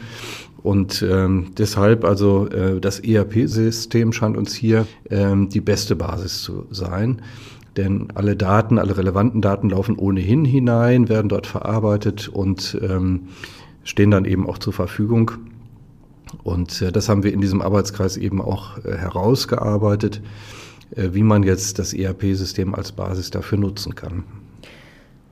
Und 0.63 1.05
ähm, 1.07 1.49
deshalb 1.59 2.05
also 2.05 2.49
äh, 2.49 2.81
das 2.81 3.01
ERP-System 3.01 4.15
scheint 4.15 4.39
uns 4.39 4.55
hier 4.55 4.87
ähm, 5.11 5.51
die 5.51 5.61
beste 5.61 5.97
Basis 5.97 6.41
zu 6.41 6.65
sein. 6.71 7.21
Denn 7.77 8.09
alle 8.15 8.37
Daten, 8.37 8.79
alle 8.79 8.97
relevanten 8.97 9.41
Daten 9.43 9.71
laufen 9.71 9.97
ohnehin 9.97 10.45
hinein, 10.45 11.09
werden 11.09 11.29
dort 11.29 11.47
verarbeitet 11.47 12.29
und 12.29 12.79
ähm, 12.83 13.29
stehen 13.85 14.11
dann 14.11 14.25
eben 14.25 14.49
auch 14.49 14.59
zur 14.59 14.73
Verfügung. 14.73 15.33
Und 16.43 16.81
äh, 16.83 16.93
das 16.93 17.09
haben 17.09 17.23
wir 17.23 17.33
in 17.33 17.41
diesem 17.41 17.62
Arbeitskreis 17.62 18.17
eben 18.17 18.41
auch 18.41 18.79
äh, 18.85 18.97
herausgearbeitet, 18.97 20.23
äh, 20.95 21.11
wie 21.12 21.23
man 21.23 21.43
jetzt 21.43 21.79
das 21.79 21.93
ERP-System 21.93 22.75
als 22.75 22.93
Basis 22.93 23.31
dafür 23.31 23.59
nutzen 23.59 23.95
kann. 23.95 24.25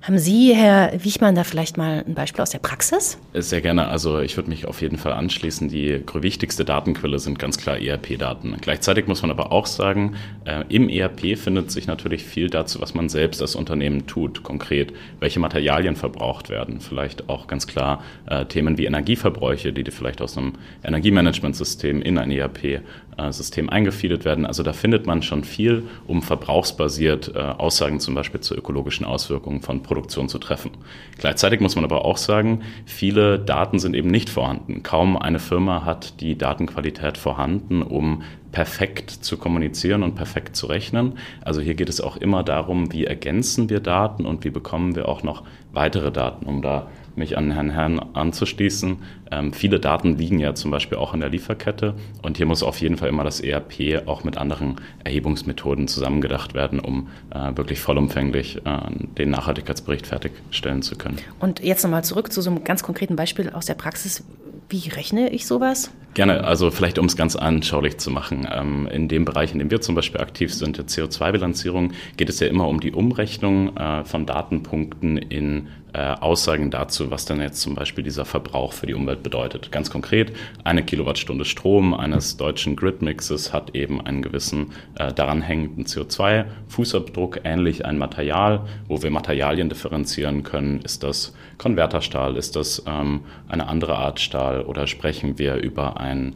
Haben 0.02 0.19
Sie, 0.19 0.54
Herr 0.54 1.04
Wichmann, 1.04 1.35
da 1.35 1.45
vielleicht 1.45 1.76
mal 1.76 2.02
ein 2.07 2.14
Beispiel 2.14 2.40
aus 2.40 2.50
der 2.50 2.59
Praxis? 2.59 3.19
Sehr 3.35 3.61
gerne. 3.61 3.88
Also 3.88 4.21
ich 4.21 4.35
würde 4.35 4.49
mich 4.49 4.66
auf 4.66 4.80
jeden 4.80 4.97
Fall 4.97 5.12
anschließen. 5.12 5.69
Die 5.69 6.02
wichtigste 6.14 6.64
Datenquelle 6.64 7.19
sind 7.19 7.38
ganz 7.38 7.59
klar 7.59 7.78
ERP-Daten. 7.78 8.57
Gleichzeitig 8.62 9.07
muss 9.09 9.21
man 9.21 9.30
aber 9.30 9.52
auch 9.52 9.66
sagen, 9.66 10.16
äh, 10.47 10.64
im 10.71 10.88
ERP 10.88 11.37
findet 11.37 11.71
sich 11.71 11.87
natürlich 11.87 12.25
viel 12.25 12.49
dazu, 12.49 12.80
was 12.80 12.95
man 12.95 13.11
selbst 13.11 13.42
als 13.42 13.54
Unternehmen 13.54 14.07
tut. 14.07 14.42
Konkret, 14.42 14.95
welche 15.19 15.38
Materialien 15.38 15.97
verbraucht 15.97 16.49
werden. 16.49 16.80
Vielleicht 16.80 17.28
auch 17.28 17.47
ganz 17.47 17.66
klar 17.66 18.02
äh, 18.25 18.47
Themen 18.47 18.78
wie 18.78 18.87
Energieverbräuche, 18.87 19.75
die 19.75 19.85
vielleicht 19.90 20.23
aus 20.23 20.38
einem 20.38 20.54
Energiemanagementsystem 20.83 22.00
in 22.00 22.16
ein 22.16 22.30
ERP-System 22.30 22.80
äh, 23.17 23.69
eingefeedet 23.69 24.25
werden. 24.25 24.47
Also 24.47 24.62
da 24.62 24.73
findet 24.73 25.07
man 25.07 25.23
schon 25.23 25.45
viel, 25.45 25.85
um 26.07 26.23
verbrauchsbasiert 26.23 27.33
äh, 27.35 27.38
Aussagen 27.38 28.00
zum 28.00 28.14
Beispiel 28.14 28.40
zu 28.40 28.55
ökologischen 28.55 29.07
Auswirkungen 29.07 29.62
von 29.62 29.83
Produktion 29.83 30.29
zu 30.29 30.38
treffen. 30.38 30.73
Gleichzeitig 31.19 31.61
muss 31.61 31.76
man 31.76 31.85
aber 31.85 32.05
auch 32.05 32.17
sagen, 32.17 32.62
viele 32.87 33.38
Daten 33.38 33.79
sind 33.79 33.95
eben 33.95 34.11
nicht 34.11 34.31
vorhanden. 34.31 34.83
Kaum 34.83 35.17
eine 35.17 35.38
Firma 35.38 35.85
hat 35.85 36.21
die 36.21 36.37
Datenqualität 36.37 37.19
vorhanden, 37.19 37.83
um 37.83 38.23
perfekt 38.52 39.11
zu 39.11 39.37
kommunizieren 39.37 40.02
und 40.02 40.14
perfekt 40.14 40.57
zu 40.57 40.67
rechnen. 40.67 41.19
Also 41.43 41.61
hier 41.61 41.75
geht 41.75 41.88
es 41.88 42.00
auch 42.00 42.17
immer 42.17 42.43
darum, 42.43 42.93
wie 42.93 43.05
ergänzen 43.05 43.71
wir 43.71 43.81
Daten 43.81 44.26
und 44.26 44.45
wie 44.45 44.50
bekommen 44.50 44.97
wir 44.97 45.09
auch 45.09 45.23
noch 45.23 45.45
weitere 45.73 46.11
Daten, 46.11 46.47
um 46.47 46.62
da 46.62 46.88
mich 47.17 47.37
an 47.37 47.50
Herrn 47.50 47.71
Herrn 47.71 47.99
anzuschließen. 47.99 48.99
Ähm, 49.31 49.52
viele 49.52 49.81
Daten 49.81 50.17
liegen 50.17 50.38
ja 50.38 50.55
zum 50.55 50.71
Beispiel 50.71 50.99
auch 50.99 51.14
in 51.14 51.21
der 51.21 51.29
Lieferkette 51.29 51.95
und 52.23 52.37
hier 52.37 52.47
muss 52.47 52.62
auf 52.62 52.81
jeden 52.81 52.97
Fall 52.97 53.09
immer 53.09 53.25
das 53.25 53.40
ERP 53.40 54.07
auch 54.07 54.25
mit 54.25 54.37
anderen 54.37 54.76
Erhebungsmethoden 55.05 55.88
zusammengedacht 55.88 56.55
werden, 56.55 56.81
um 56.81 57.09
äh, 57.31 57.57
wirklich 57.57 57.81
vollumfänglich 57.81 58.59
äh, 58.64 58.79
den 59.19 59.31
Nachhaltigkeitsbericht 59.31 60.07
fertigstellen 60.07 60.83
zu 60.83 60.97
können. 60.97 61.17
Und 61.38 61.61
jetzt 61.61 61.83
nochmal 61.83 62.05
zurück 62.05 62.33
zu 62.33 62.40
so 62.43 62.50
einem 62.50 62.64
ganz 62.64 62.83
konkreten 62.83 63.17
Beispiel 63.17 63.50
aus 63.50 63.67
der 63.67 63.75
Praxis. 63.75 64.25
Wie 64.69 64.88
rechne 64.88 65.31
ich 65.31 65.47
sowas? 65.47 65.90
Gerne, 66.14 66.45
also 66.45 66.71
vielleicht 66.73 66.99
um 66.99 67.07
es 67.07 67.17
ganz 67.17 67.37
anschaulich 67.37 67.99
zu 67.99 68.11
machen. 68.11 68.47
Ähm, 68.52 68.88
in 68.90 69.09
dem 69.09 69.25
Bereich, 69.25 69.52
in 69.52 69.59
dem 69.59 69.71
wir 69.71 69.81
zum 69.81 69.95
Beispiel 69.95 70.21
aktiv 70.21 70.52
sind, 70.52 70.76
der 70.76 70.87
CO2-Bilanzierung, 70.87 71.93
geht 72.17 72.29
es 72.29 72.40
ja 72.40 72.49
immer 72.49 72.69
um 72.69 72.81
die 72.81 72.93
Umrechnung 72.93 73.76
äh, 73.76 74.05
von 74.05 74.26
Datenpunkten 74.26 75.19
in 75.19 75.69
äh, 75.92 75.99
Aussagen 75.99 76.70
dazu, 76.70 77.11
was 77.11 77.25
dann 77.25 77.40
jetzt 77.40 77.61
zum 77.61 77.75
Beispiel 77.75 78.04
dieser 78.04 78.25
Verbrauch 78.25 78.73
für 78.73 78.87
die 78.87 78.94
Umwelt 78.94 79.23
bedeutet. 79.23 79.73
Ganz 79.73 79.90
konkret, 79.90 80.32
eine 80.64 80.82
Kilowattstunde 80.82 81.44
Strom 81.44 81.94
eines 81.94 82.37
deutschen 82.37 82.76
Gridmixes 82.76 83.52
hat 83.52 83.75
eben 83.75 84.00
einen 84.00 84.23
gewissen 84.23 84.73
äh, 84.97 85.12
daran 85.12 85.42
hängenden 85.42 85.85
CO2-Fußabdruck, 85.85 87.40
ähnlich 87.44 87.85
ein 87.85 87.99
Material, 87.99 88.66
wo 88.87 89.02
wir 89.02 89.11
Materialien 89.11 89.68
differenzieren 89.68 90.42
können. 90.42 90.80
Ist 90.82 91.02
das 91.02 91.35
Konverterstahl, 91.59 92.37
ist 92.37 92.56
das 92.56 92.82
ähm, 92.87 93.20
eine 93.49 93.68
andere 93.68 93.97
Art 93.97 94.20
Stahl 94.20 94.62
oder 94.62 94.87
sprechen 94.87 95.38
wir 95.38 95.56
über 95.56 96.00
ein 96.00 96.35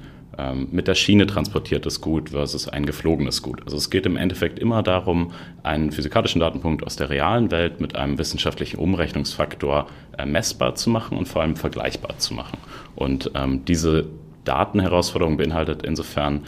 mit 0.71 0.89
der 0.89 0.95
Schiene 0.95 1.27
transportiertes 1.27 2.01
Gut 2.01 2.31
versus 2.31 2.69
ein 2.69 2.87
geflogenes 2.87 3.43
Gut. 3.43 3.63
Also 3.65 3.77
es 3.77 3.91
geht 3.91 4.07
im 4.07 4.17
Endeffekt 4.17 4.59
immer 4.59 4.83
darum, 4.83 5.33
einen 5.63 5.93
physikalischen 5.93 6.41
Datenpunkt 6.41 6.85
aus 6.85 6.97
der 6.97 7.11
realen 7.11 7.51
Welt 7.51 7.81
mit 7.81 7.95
einem 7.95 8.19
wissenschaftlichen 8.19 8.79
Umrechnungsfaktor 8.79 9.87
äh, 10.19 10.27
messbar 10.27 10.75
zu 10.75 10.91
machen 10.91 11.17
und 11.17 11.29
vor 11.29 11.43
allem 11.43 11.57
vergleichbar 11.57 12.19
zu 12.19 12.35
machen. 12.35 12.59
Und 12.97 13.31
ähm, 13.35 13.65
diese 13.65 14.07
Datenherausforderung 14.45 15.37
beinhaltet 15.37 15.83
insofern, 15.83 16.43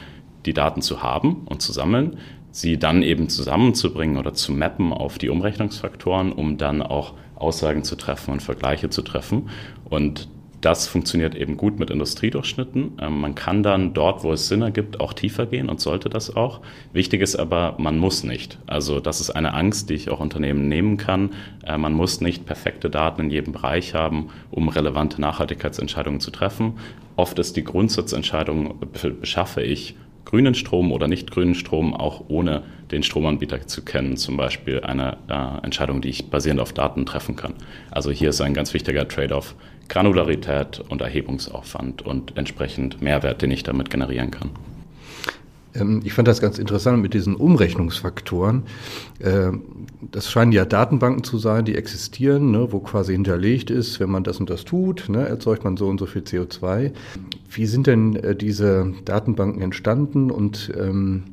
die 0.45 0.55
Daten 0.55 0.83
zu 0.83 1.03
haben 1.03 1.43
und 1.47 1.63
zu 1.63 1.73
sammeln, 1.73 2.19
sie 2.51 2.79
dann 2.79 3.03
eben 3.03 3.29
zusammenzubringen 3.29 4.17
oder 4.17 4.33
zu 4.33 4.53
mappen 4.53 4.93
auf 4.93 5.19
die 5.19 5.29
Umrechnungsfaktoren, 5.29 6.33
um 6.33 6.57
dann 6.57 6.83
auch 6.83 7.15
Aussagen 7.35 7.85
zu 7.85 7.97
treffen 7.97 8.33
und 8.33 8.43
Vergleiche 8.43 8.89
zu 8.89 9.03
treffen. 9.03 9.51
Und 9.85 10.29
das 10.67 10.89
funktioniert 10.89 11.37
eben 11.37 11.57
gut 11.57 11.79
mit 11.79 11.91
Industriedurchschnitten. 11.91 12.99
Ähm, 13.01 13.21
man 13.21 13.37
kann 13.37 13.63
dann 13.63 13.95
dort, 13.95 14.25
wo 14.25 14.33
es 14.33 14.49
Sinn 14.49 14.63
ergibt, 14.63 14.99
auch 14.99 15.13
tiefer 15.13 15.47
gehen 15.47 15.69
und 15.69 15.81
sollte 15.81 16.09
das 16.09 16.35
auch. 16.35 16.61
Wichtig 16.93 17.23
ist 17.23 17.37
aber, 17.37 17.77
man 17.79 17.99
muss 17.99 18.25
nicht. 18.25 18.59
Also 18.67 18.99
das 18.99 19.21
ist 19.21 19.31
eine 19.31 19.55
Angst, 19.55 19.91
die 19.91 19.95
ich 19.95 20.11
auch 20.11 20.19
Unternehmen 20.19 20.69
nehmen 20.69 20.97
kann. 20.97 21.31
Äh, 21.65 21.79
man 21.79 21.93
muss 21.93 22.21
nicht 22.21 22.47
perfekte 22.47 22.91
Daten 22.91 23.23
in 23.23 23.31
jedem 23.31 23.53
Bereich 23.53 23.95
haben, 23.95 24.31
um 24.51 24.69
relevante 24.69 25.21
Nachhaltigkeitsentscheidungen 25.21 26.19
zu 26.19 26.33
treffen. 26.33 26.73
Oft 27.15 27.39
ist 27.39 27.57
die 27.57 27.63
Grundsatzentscheidung, 27.63 28.75
beschaffe 29.21 29.63
ich 29.63 29.95
grünen 30.25 30.55
Strom 30.55 30.91
oder 30.91 31.07
nicht 31.07 31.31
grünen 31.31 31.55
Strom, 31.55 31.95
auch 31.95 32.25
ohne 32.27 32.65
den 32.91 33.05
Stromanbieter 33.05 33.67
zu 33.69 33.85
kennen. 33.85 34.17
Zum 34.17 34.37
Beispiel 34.37 34.81
eine 34.81 35.17
äh, 35.29 35.65
Entscheidung, 35.65 36.01
die 36.01 36.09
ich 36.09 36.29
basierend 36.29 36.61
auf 36.61 36.73
Daten 36.73 37.07
treffen 37.07 37.37
kann. 37.37 37.55
Also 37.91 38.11
hier 38.11 38.31
ist 38.31 38.41
ein 38.41 38.53
ganz 38.53 38.75
wichtiger 38.75 39.07
Trade-off 39.09 39.55
Granularität 39.89 40.83
und 40.89 41.01
Erhebungsaufwand 41.01 42.03
und 42.03 42.37
entsprechend 42.37 43.03
Mehrwert, 43.03 43.43
den 43.43 43.51
ich 43.51 43.63
damit 43.63 43.91
generieren 43.91 44.31
kann. 44.31 44.51
Ähm, 45.75 46.01
ich 46.05 46.13
fand 46.13 46.29
das 46.29 46.41
ganz 46.41 46.59
interessant 46.59 47.01
mit 47.01 47.15
diesen 47.15 47.35
Umrechnungsfaktoren. 47.35 48.65
Ähm, 49.21 49.63
das 50.13 50.31
scheinen 50.31 50.53
ja 50.53 50.65
Datenbanken 50.65 51.25
zu 51.25 51.39
sein, 51.39 51.65
die 51.65 51.75
existieren, 51.75 52.51
ne, 52.51 52.73
wo 52.73 52.81
quasi 52.81 53.13
hinterlegt 53.13 53.71
ist, 53.71 54.01
wenn 54.01 54.11
man 54.11 54.25
das 54.25 54.39
und 54.39 54.51
das 54.51 54.65
tut, 54.65 55.09
ne, 55.09 55.27
erzeugt 55.27 55.65
man 55.65 55.77
so 55.77 55.89
und 55.89 55.99
so 55.99 56.07
viel 56.07 56.23
CO2. 56.23 56.93
Wie 57.51 57.67
sind 57.67 57.87
denn 57.87 58.17
äh, 58.17 58.35
diese 58.35 58.93
Datenbanken 59.05 59.63
entstanden 59.63 60.31
und 60.31 60.73
ähm, 60.79 61.25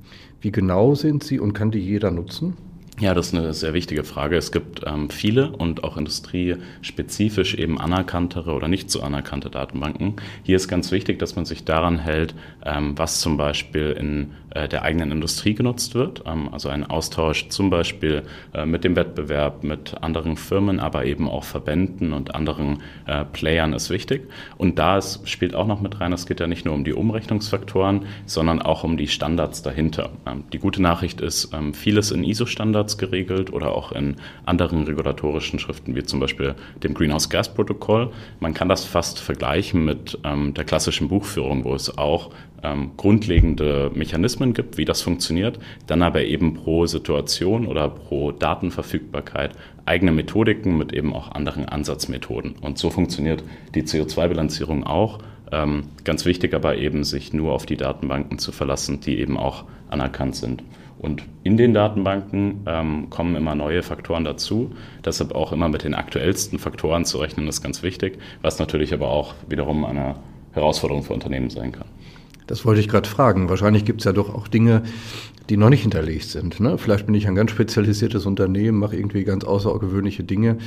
wie 0.42 0.52
genau 0.52 0.96
sind 0.96 1.24
sie 1.24 1.40
und 1.40 1.54
kann 1.54 1.72
die 1.72 1.80
jeder 1.80 2.12
nutzen? 2.12 2.56
Ja, 3.04 3.14
das 3.14 3.28
ist 3.28 3.36
eine 3.36 3.54
sehr 3.54 3.74
wichtige 3.74 4.06
Frage. 4.06 4.38
Es 4.38 4.54
gibt 4.54 4.84
ähm, 4.86 5.10
viele 5.10 5.52
und 5.52 5.84
auch 5.84 5.98
industriespezifisch 5.98 7.54
eben 7.54 7.78
anerkanntere 7.78 8.54
oder 8.54 8.70
nicht 8.70 8.90
so 8.90 9.02
anerkannte 9.02 9.50
Datenbanken. 9.50 10.16
Hier 10.44 10.56
ist 10.56 10.70
ganz 10.70 10.90
wichtig, 10.94 11.20
dass 11.20 11.36
man 11.36 11.44
sich 11.44 11.66
daran 11.66 12.00
hält, 12.00 12.34
ähm, 12.66 12.98
was 12.98 13.20
zum 13.20 13.36
Beispiel 13.36 13.92
in 14.00 14.32
äh, 14.52 14.70
der 14.70 14.84
eigenen 14.84 15.12
Industrie 15.12 15.54
genutzt 15.54 15.96
wird. 15.96 16.24
Ähm, 16.26 16.48
also 16.54 16.70
ein 16.70 16.86
Austausch 16.86 17.50
zum 17.50 17.70
Beispiel 17.70 18.24
äh, 18.54 18.66
mit 18.66 18.86
dem 18.86 18.96
Wettbewerb, 18.96 19.66
mit 19.66 19.96
anderen 20.02 20.38
Firmen, 20.38 20.80
aber 20.80 21.04
eben 21.04 21.28
auch 21.28 21.44
Verbänden 21.44 22.14
und 22.14 22.36
anderen 22.36 22.84
äh, 23.06 23.26
Playern 23.26 23.74
ist 23.74 23.90
wichtig. 23.90 24.30
Und 24.58 24.80
da 24.80 24.98
ist, 24.98 25.28
spielt 25.28 25.56
auch 25.56 25.68
noch 25.68 25.82
mit 25.82 26.00
rein, 26.00 26.14
es 26.14 26.26
geht 26.26 26.40
ja 26.40 26.48
nicht 26.48 26.64
nur 26.64 26.74
um 26.74 26.86
die 26.86 26.94
Umrechnungsfaktoren, 26.94 28.06
sondern 28.28 28.62
auch 28.62 28.86
um 28.86 28.96
die 28.96 29.08
Standards 29.08 29.62
dahinter. 29.62 30.12
Ähm, 30.26 30.46
die 30.54 30.60
gute 30.60 30.82
Nachricht 30.82 31.20
ist, 31.20 31.52
ähm, 31.54 31.74
vieles 31.74 32.12
in 32.12 32.24
ISO-Standards 32.24 32.93
geregelt 32.98 33.52
oder 33.52 33.76
auch 33.76 33.92
in 33.92 34.16
anderen 34.46 34.84
regulatorischen 34.84 35.60
Schriften, 35.60 35.96
wie 35.96 36.04
zum 36.04 36.20
Beispiel 36.20 36.56
dem 36.84 36.94
Greenhouse 36.94 37.30
Gas 37.30 37.54
Protokoll. 37.54 38.12
Man 38.40 38.54
kann 38.54 38.70
das 38.70 38.86
fast 38.86 39.20
vergleichen 39.20 39.86
mit 39.86 40.18
der 40.24 40.64
klassischen 40.64 41.08
Buchführung, 41.10 41.64
wo 41.64 41.74
es 41.74 41.98
auch 41.98 42.32
ähm, 42.64 42.92
grundlegende 42.98 43.92
Mechanismen 43.94 44.54
gibt, 44.54 44.78
wie 44.78 44.86
das 44.86 45.02
funktioniert, 45.02 45.60
dann 45.88 46.02
aber 46.02 46.24
eben 46.24 46.54
pro 46.54 46.86
Situation 46.86 47.68
oder 47.68 47.90
pro 47.90 48.32
Datenverfügbarkeit 48.32 49.52
eigene 49.86 50.12
Methodiken 50.12 50.78
mit 50.78 50.94
eben 50.94 51.14
auch 51.14 51.32
anderen 51.32 51.68
Ansatzmethoden. 51.68 52.56
Und 52.62 52.78
so 52.78 52.90
funktioniert 52.90 53.44
die 53.76 53.84
CO2-Bilanzierung 53.84 54.86
auch. 54.86 55.20
Ähm, 55.52 55.84
ganz 56.04 56.26
wichtig 56.26 56.54
aber 56.54 56.78
eben, 56.78 57.04
sich 57.04 57.34
nur 57.34 57.52
auf 57.52 57.66
die 57.66 57.78
Datenbanken 57.78 58.40
zu 58.40 58.52
verlassen, 58.52 59.02
die 59.02 59.20
eben 59.20 59.38
auch 59.38 59.66
anerkannt 59.90 60.36
sind. 60.36 60.64
Und 61.00 61.24
in 61.44 61.58
den 61.58 61.74
Datenbanken 61.74 62.62
ähm, 62.66 63.10
kommen 63.10 63.36
immer 63.36 63.56
neue 63.56 63.84
Faktoren 63.84 64.24
dazu. 64.24 64.72
Deshalb 65.04 65.36
auch 65.36 65.52
immer 65.52 65.68
mit 65.70 65.84
den 65.84 65.94
aktuellsten 65.94 66.60
Faktoren 66.60 67.06
zu 67.06 67.18
rechnen, 67.18 67.48
ist 67.48 67.62
ganz 67.62 67.84
wichtig, 67.84 68.20
was 68.42 68.60
natürlich 68.60 68.94
aber 68.94 69.10
auch 69.10 69.36
wiederum 69.50 69.86
eine 69.86 70.16
Herausforderung 70.54 71.04
für 71.04 71.14
Unternehmen 71.14 71.50
sein 71.50 71.72
kann. 71.72 71.88
Das 72.48 72.66
wollte 72.66 72.82
ich 72.82 72.90
gerade 72.90 73.08
fragen. 73.08 73.50
Wahrscheinlich 73.50 73.86
gibt 73.86 74.02
es 74.02 74.06
ja 74.06 74.14
doch 74.14 74.34
auch 74.34 74.48
Dinge, 74.48 74.84
die 75.50 75.58
noch 75.58 75.70
nicht 75.70 75.82
hinterlegt 75.82 76.24
sind. 76.26 76.60
Ne? 76.60 76.78
Vielleicht 76.78 77.06
bin 77.06 77.16
ich 77.16 77.28
ein 77.28 77.36
ganz 77.36 77.52
spezialisiertes 77.52 78.26
Unternehmen, 78.26 78.80
mache 78.80 78.96
irgendwie 78.96 79.24
ganz 79.24 79.44
außergewöhnliche 79.44 80.24
Dinge 80.24 80.58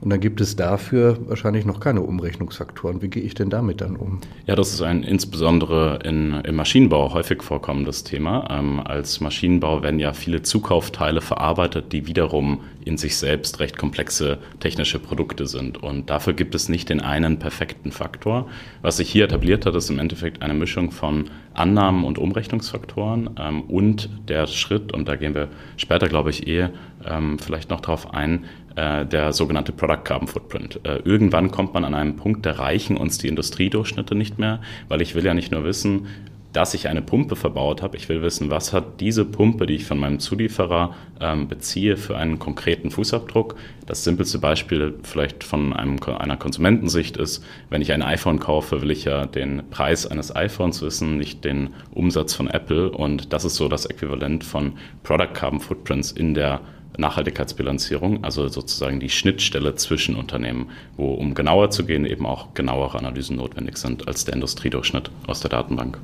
und 0.00 0.10
dann 0.10 0.20
gibt 0.20 0.40
es 0.40 0.56
dafür 0.56 1.18
wahrscheinlich 1.28 1.64
noch 1.64 1.78
keine 1.78 2.00
Umrechnungsfaktoren. 2.00 3.00
Wie 3.00 3.08
gehe 3.08 3.22
ich 3.22 3.34
denn 3.34 3.48
damit 3.48 3.80
dann 3.80 3.96
um? 3.96 4.20
Ja, 4.46 4.56
das 4.56 4.72
ist 4.72 4.82
ein 4.82 5.04
insbesondere 5.04 6.00
in, 6.04 6.34
im 6.44 6.56
Maschinenbau 6.56 7.14
häufig 7.14 7.42
vorkommendes 7.42 8.02
Thema. 8.02 8.48
Ähm, 8.50 8.80
als 8.80 9.20
Maschinenbau 9.20 9.82
werden 9.82 10.00
ja 10.00 10.12
viele 10.12 10.42
Zukaufteile 10.42 11.20
verarbeitet, 11.20 11.92
die 11.92 12.06
wiederum 12.08 12.60
in 12.84 12.98
sich 12.98 13.16
selbst 13.16 13.60
recht 13.60 13.78
komplexe 13.78 14.38
technische 14.60 14.98
Produkte 14.98 15.46
sind. 15.46 15.82
Und 15.82 16.10
dafür 16.10 16.34
gibt 16.34 16.54
es 16.54 16.68
nicht 16.68 16.90
den 16.90 17.00
einen 17.00 17.38
perfekten 17.38 17.92
Faktor. 17.92 18.48
Was 18.82 18.98
sich 18.98 19.10
hier 19.10 19.24
etabliert 19.24 19.64
hat, 19.64 19.74
ist 19.74 19.90
im 19.90 19.98
Endeffekt 19.98 20.42
eine 20.42 20.54
Mischung 20.54 20.90
von 20.90 21.23
Annahmen 21.52 22.04
und 22.04 22.18
Umrechnungsfaktoren 22.18 23.30
ähm, 23.38 23.62
und 23.62 24.10
der 24.28 24.46
Schritt, 24.46 24.92
und 24.92 25.08
da 25.08 25.16
gehen 25.16 25.34
wir 25.34 25.48
später, 25.76 26.08
glaube 26.08 26.30
ich, 26.30 26.46
eh 26.46 26.68
ähm, 27.06 27.38
vielleicht 27.38 27.70
noch 27.70 27.80
drauf 27.80 28.12
ein, 28.12 28.44
äh, 28.76 29.06
der 29.06 29.32
sogenannte 29.32 29.72
Product 29.72 30.02
Carbon 30.04 30.28
Footprint. 30.28 30.80
Äh, 30.84 30.98
irgendwann 31.04 31.50
kommt 31.50 31.74
man 31.74 31.84
an 31.84 31.94
einen 31.94 32.16
Punkt, 32.16 32.44
da 32.44 32.52
reichen 32.52 32.96
uns 32.96 33.18
die 33.18 33.28
Industriedurchschnitte 33.28 34.14
nicht 34.14 34.38
mehr, 34.38 34.60
weil 34.88 35.00
ich 35.00 35.14
will 35.14 35.24
ja 35.24 35.34
nicht 35.34 35.52
nur 35.52 35.64
wissen, 35.64 36.06
dass 36.54 36.72
ich 36.72 36.88
eine 36.88 37.02
Pumpe 37.02 37.36
verbaut 37.36 37.82
habe. 37.82 37.96
Ich 37.96 38.08
will 38.08 38.22
wissen, 38.22 38.48
was 38.48 38.72
hat 38.72 39.00
diese 39.00 39.24
Pumpe, 39.24 39.66
die 39.66 39.74
ich 39.74 39.84
von 39.84 39.98
meinem 39.98 40.20
Zulieferer 40.20 40.94
ähm, 41.20 41.48
beziehe, 41.48 41.96
für 41.96 42.16
einen 42.16 42.38
konkreten 42.38 42.92
Fußabdruck. 42.92 43.56
Das 43.86 44.04
simpelste 44.04 44.38
Beispiel 44.38 44.94
vielleicht 45.02 45.42
von 45.42 45.72
einem, 45.72 45.98
einer 46.02 46.36
Konsumentensicht 46.36 47.16
ist, 47.16 47.44
wenn 47.70 47.82
ich 47.82 47.92
ein 47.92 48.02
iPhone 48.02 48.38
kaufe, 48.38 48.82
will 48.82 48.92
ich 48.92 49.04
ja 49.04 49.26
den 49.26 49.64
Preis 49.70 50.06
eines 50.06 50.34
iPhones 50.34 50.80
wissen, 50.80 51.18
nicht 51.18 51.44
den 51.44 51.70
Umsatz 51.92 52.34
von 52.34 52.48
Apple. 52.48 52.88
Und 52.88 53.32
das 53.32 53.44
ist 53.44 53.56
so 53.56 53.68
das 53.68 53.84
Äquivalent 53.86 54.44
von 54.44 54.74
Product 55.02 55.34
Carbon 55.34 55.58
Footprints 55.58 56.12
in 56.12 56.34
der 56.34 56.60
Nachhaltigkeitsbilanzierung, 56.96 58.22
also 58.22 58.46
sozusagen 58.46 59.00
die 59.00 59.10
Schnittstelle 59.10 59.74
zwischen 59.74 60.14
Unternehmen, 60.14 60.70
wo, 60.96 61.14
um 61.14 61.34
genauer 61.34 61.70
zu 61.70 61.84
gehen, 61.84 62.06
eben 62.06 62.24
auch 62.24 62.54
genauere 62.54 62.96
Analysen 62.96 63.38
notwendig 63.38 63.76
sind 63.76 64.06
als 64.06 64.24
der 64.24 64.34
Industriedurchschnitt 64.34 65.10
aus 65.26 65.40
der 65.40 65.50
Datenbank. 65.50 65.98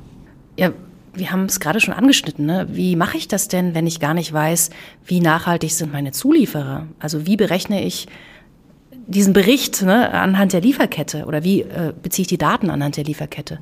Ja, 0.57 0.71
wir 1.13 1.31
haben 1.31 1.45
es 1.45 1.59
gerade 1.59 1.79
schon 1.79 1.93
angeschnitten. 1.93 2.45
Ne? 2.45 2.67
Wie 2.71 2.95
mache 2.95 3.17
ich 3.17 3.27
das 3.27 3.47
denn, 3.47 3.75
wenn 3.75 3.87
ich 3.87 3.99
gar 3.99 4.13
nicht 4.13 4.31
weiß, 4.31 4.69
wie 5.05 5.19
nachhaltig 5.19 5.71
sind 5.71 5.91
meine 5.91 6.11
Zulieferer? 6.11 6.87
Also 6.99 7.25
wie 7.25 7.37
berechne 7.37 7.83
ich 7.83 8.07
diesen 9.07 9.33
Bericht 9.33 9.81
ne, 9.81 10.11
anhand 10.11 10.53
der 10.53 10.61
Lieferkette 10.61 11.25
oder 11.25 11.43
wie 11.43 11.61
äh, 11.61 11.93
beziehe 12.01 12.23
ich 12.23 12.27
die 12.27 12.37
Daten 12.37 12.69
anhand 12.69 12.97
der 12.97 13.03
Lieferkette? 13.03 13.59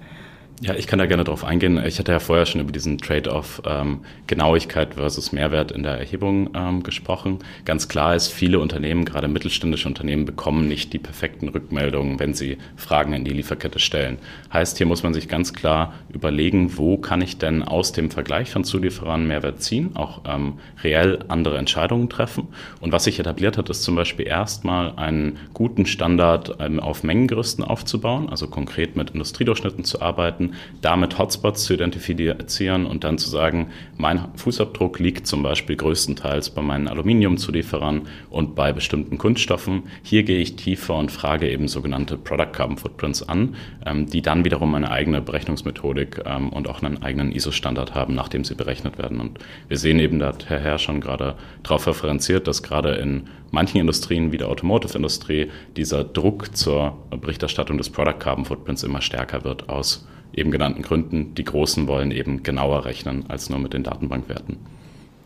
Ja, 0.62 0.74
ich 0.74 0.88
kann 0.88 1.00
da 1.00 1.06
gerne 1.06 1.24
drauf 1.24 1.46
eingehen. 1.46 1.82
Ich 1.86 2.00
hatte 2.00 2.12
ja 2.12 2.20
vorher 2.20 2.46
schon 2.46 2.60
über 2.60 2.74
diesen 2.74 2.98
Trade-off 2.98 3.62
ähm, 3.66 4.02
Genauigkeit 4.28 4.96
versus 4.96 5.32
Mehrwert 5.32 5.72
in 5.72 5.84
der 5.84 5.98
Erhebung 5.98 6.50
ähm, 6.54 6.84
gesprochen. 6.84 7.40
Ganz 7.64 7.88
klar 7.88 8.14
ist, 8.14 8.28
viele 8.28 8.60
Unternehmen, 8.60 9.06
gerade 9.06 9.30
mittelständische 9.30 9.88
Unternehmen, 9.88 10.26
bekommen 10.26 10.68
nicht 10.68 10.92
die 10.92 11.00
perfekten 11.00 11.48
Rückmeldungen, 11.48 12.20
wenn 12.20 12.34
sie 12.34 12.58
Fragen 12.76 13.14
in 13.14 13.24
die 13.24 13.32
Lieferkette 13.32 13.80
stellen. 13.80 14.18
Heißt, 14.52 14.78
hier 14.78 14.86
muss 14.86 15.02
man 15.02 15.14
sich 15.14 15.30
ganz 15.30 15.54
klar 15.54 15.94
überlegen, 16.10 16.78
wo 16.78 16.98
kann 16.98 17.22
ich 17.22 17.38
denn 17.38 17.64
aus 17.64 17.94
dem 17.94 18.12
Vergleich 18.12 18.50
von 18.50 18.66
Zulieferern 18.66 19.26
Mehrwert 19.26 19.62
ziehen, 19.64 19.96
auch 19.96 20.24
ähm, 20.28 20.56
reell 20.84 21.20
andere 21.30 21.58
Entscheidungen 21.58 22.10
treffen. 22.10 22.50
Und 22.82 22.92
was 22.92 23.06
sich 23.06 23.18
etabliert 23.18 23.58
hat, 23.58 23.70
ist 23.70 23.84
zum 23.84 23.96
Beispiel 23.96 24.28
erstmal 24.28 24.92
einen 24.98 25.38
guten 25.54 25.86
Standard 25.86 26.58
ähm, 26.60 26.82
auf 26.82 27.04
Mengengerüsten 27.04 27.64
aufzubauen, 27.64 28.28
also 28.28 28.48
konkret 28.48 28.98
mit 28.98 29.12
Industriedurchschnitten 29.12 29.86
zu 29.86 30.02
arbeiten 30.02 30.49
damit 30.82 31.18
Hotspots 31.18 31.64
zu 31.66 31.74
identifizieren 31.74 32.86
und 32.86 33.04
dann 33.04 33.18
zu 33.18 33.30
sagen, 33.30 33.68
mein 33.98 34.30
Fußabdruck 34.36 35.00
liegt 35.00 35.28
zum 35.28 35.44
Beispiel 35.44 35.76
größtenteils 35.76 36.52
bei 36.52 36.62
meinen 36.62 36.88
Aluminiumzulieferern 36.88 38.04
und 38.30 38.56
bei 38.56 38.72
bestimmten 38.72 39.18
Kunststoffen. 39.18 39.84
Hier 40.04 40.24
gehe 40.24 40.40
ich 40.40 40.56
tiefer 40.56 40.96
und 40.96 41.12
frage 41.12 41.50
eben 41.50 41.68
sogenannte 41.68 42.18
Product 42.18 42.52
Carbon 42.54 42.78
Footprints 42.78 43.28
an, 43.28 43.56
ähm, 43.86 44.06
die 44.06 44.22
dann 44.22 44.46
wiederum 44.46 44.74
eine 44.76 44.92
eigene 44.92 45.22
Berechnungsmethodik 45.22 46.22
ähm, 46.26 46.50
und 46.50 46.68
auch 46.68 46.82
einen 46.82 47.02
eigenen 47.04 47.32
ISO-Standard 47.32 47.96
haben, 47.96 48.16
nachdem 48.16 48.44
sie 48.44 48.56
berechnet 48.56 48.98
werden. 48.98 49.20
Und 49.20 49.40
wir 49.68 49.78
sehen 49.78 50.00
eben, 50.00 50.20
da 50.20 50.28
hat 50.28 50.50
Herr 50.50 50.60
Herr 50.60 50.78
schon 50.78 51.02
gerade 51.02 51.36
darauf 51.64 51.88
referenziert, 51.88 52.48
dass 52.48 52.64
gerade 52.64 52.92
in 52.96 53.28
manchen 53.52 53.80
Industrien 53.80 54.32
wie 54.32 54.38
der 54.38 54.50
Automotive-Industrie 54.50 55.50
dieser 55.76 56.04
Druck 56.04 56.56
zur 56.56 56.98
Berichterstattung 57.10 57.78
des 57.78 57.90
Product 57.90 58.20
Carbon 58.20 58.46
Footprints 58.46 58.84
immer 58.84 59.02
stärker 59.02 59.44
wird 59.44 59.70
aus 59.70 60.08
eben 60.34 60.52
genannten 60.52 60.82
Gründen. 60.82 61.34
Die 61.36 61.44
Großen 61.44 61.88
wollen 61.88 62.12
eben 62.12 62.44
genauer 62.44 62.86
rechnen 62.86 63.26
als 63.28 63.50
nur 63.50 63.60
mit 63.60 63.74
den 63.74 63.84
Datenbankwerten. 63.84 64.58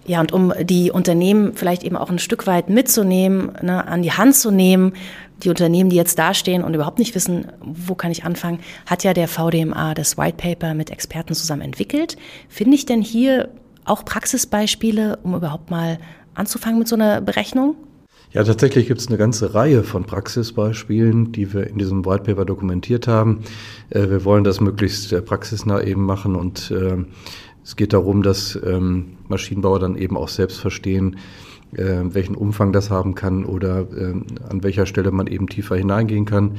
Ja, 0.05 0.19
und 0.19 0.33
um 0.33 0.53
die 0.61 0.91
Unternehmen 0.91 1.53
vielleicht 1.53 1.83
eben 1.83 1.95
auch 1.95 2.09
ein 2.09 2.19
Stück 2.19 2.45
weit 2.45 2.69
mitzunehmen, 2.69 3.53
ne, 3.61 3.87
an 3.87 4.01
die 4.01 4.11
Hand 4.11 4.35
zu 4.35 4.51
nehmen, 4.51 4.93
die 5.43 5.49
Unternehmen, 5.49 5.89
die 5.89 5.95
jetzt 5.95 6.19
dastehen 6.19 6.63
und 6.63 6.73
überhaupt 6.73 6.99
nicht 6.99 7.15
wissen, 7.15 7.47
wo 7.61 7.95
kann 7.95 8.11
ich 8.11 8.25
anfangen, 8.25 8.59
hat 8.85 9.03
ja 9.03 9.13
der 9.13 9.27
VDMA 9.27 9.93
das 9.93 10.17
White 10.17 10.37
Paper 10.37 10.73
mit 10.73 10.89
Experten 10.89 11.33
zusammen 11.33 11.61
entwickelt. 11.61 12.17
Finde 12.49 12.75
ich 12.75 12.85
denn 12.85 13.01
hier 13.01 13.49
auch 13.85 14.03
Praxisbeispiele, 14.03 15.19
um 15.23 15.35
überhaupt 15.35 15.71
mal 15.71 15.99
anzufangen 16.33 16.79
mit 16.79 16.87
so 16.87 16.95
einer 16.95 17.21
Berechnung? 17.21 17.75
Ja, 18.33 18.43
tatsächlich 18.43 18.87
gibt 18.87 18.99
es 18.99 19.09
eine 19.09 19.17
ganze 19.17 19.53
Reihe 19.53 19.83
von 19.83 20.05
Praxisbeispielen, 20.05 21.31
die 21.33 21.53
wir 21.53 21.67
in 21.67 21.77
diesem 21.77 22.03
White 22.03 22.23
Paper 22.23 22.45
dokumentiert 22.45 23.07
haben. 23.07 23.41
Äh, 23.91 24.09
wir 24.09 24.25
wollen 24.25 24.43
das 24.43 24.59
möglichst 24.59 25.13
äh, 25.13 25.21
praxisnah 25.21 25.83
eben 25.83 26.03
machen 26.03 26.35
und 26.35 26.71
äh, 26.71 26.97
es 27.63 27.75
geht 27.75 27.93
darum, 27.93 28.23
dass 28.23 28.59
ähm, 28.65 29.17
Maschinenbauer 29.27 29.77
dann 29.79 29.95
eben 29.95 30.17
auch 30.17 30.29
selbst 30.29 30.59
verstehen, 30.59 31.17
welchen 31.75 32.35
Umfang 32.35 32.71
das 32.71 32.91
haben 32.91 33.15
kann 33.15 33.45
oder 33.45 33.87
an 34.47 34.61
welcher 34.61 34.85
Stelle 34.85 35.09
man 35.09 35.25
eben 35.25 35.47
tiefer 35.47 35.75
hineingehen 35.75 36.25
kann. 36.25 36.57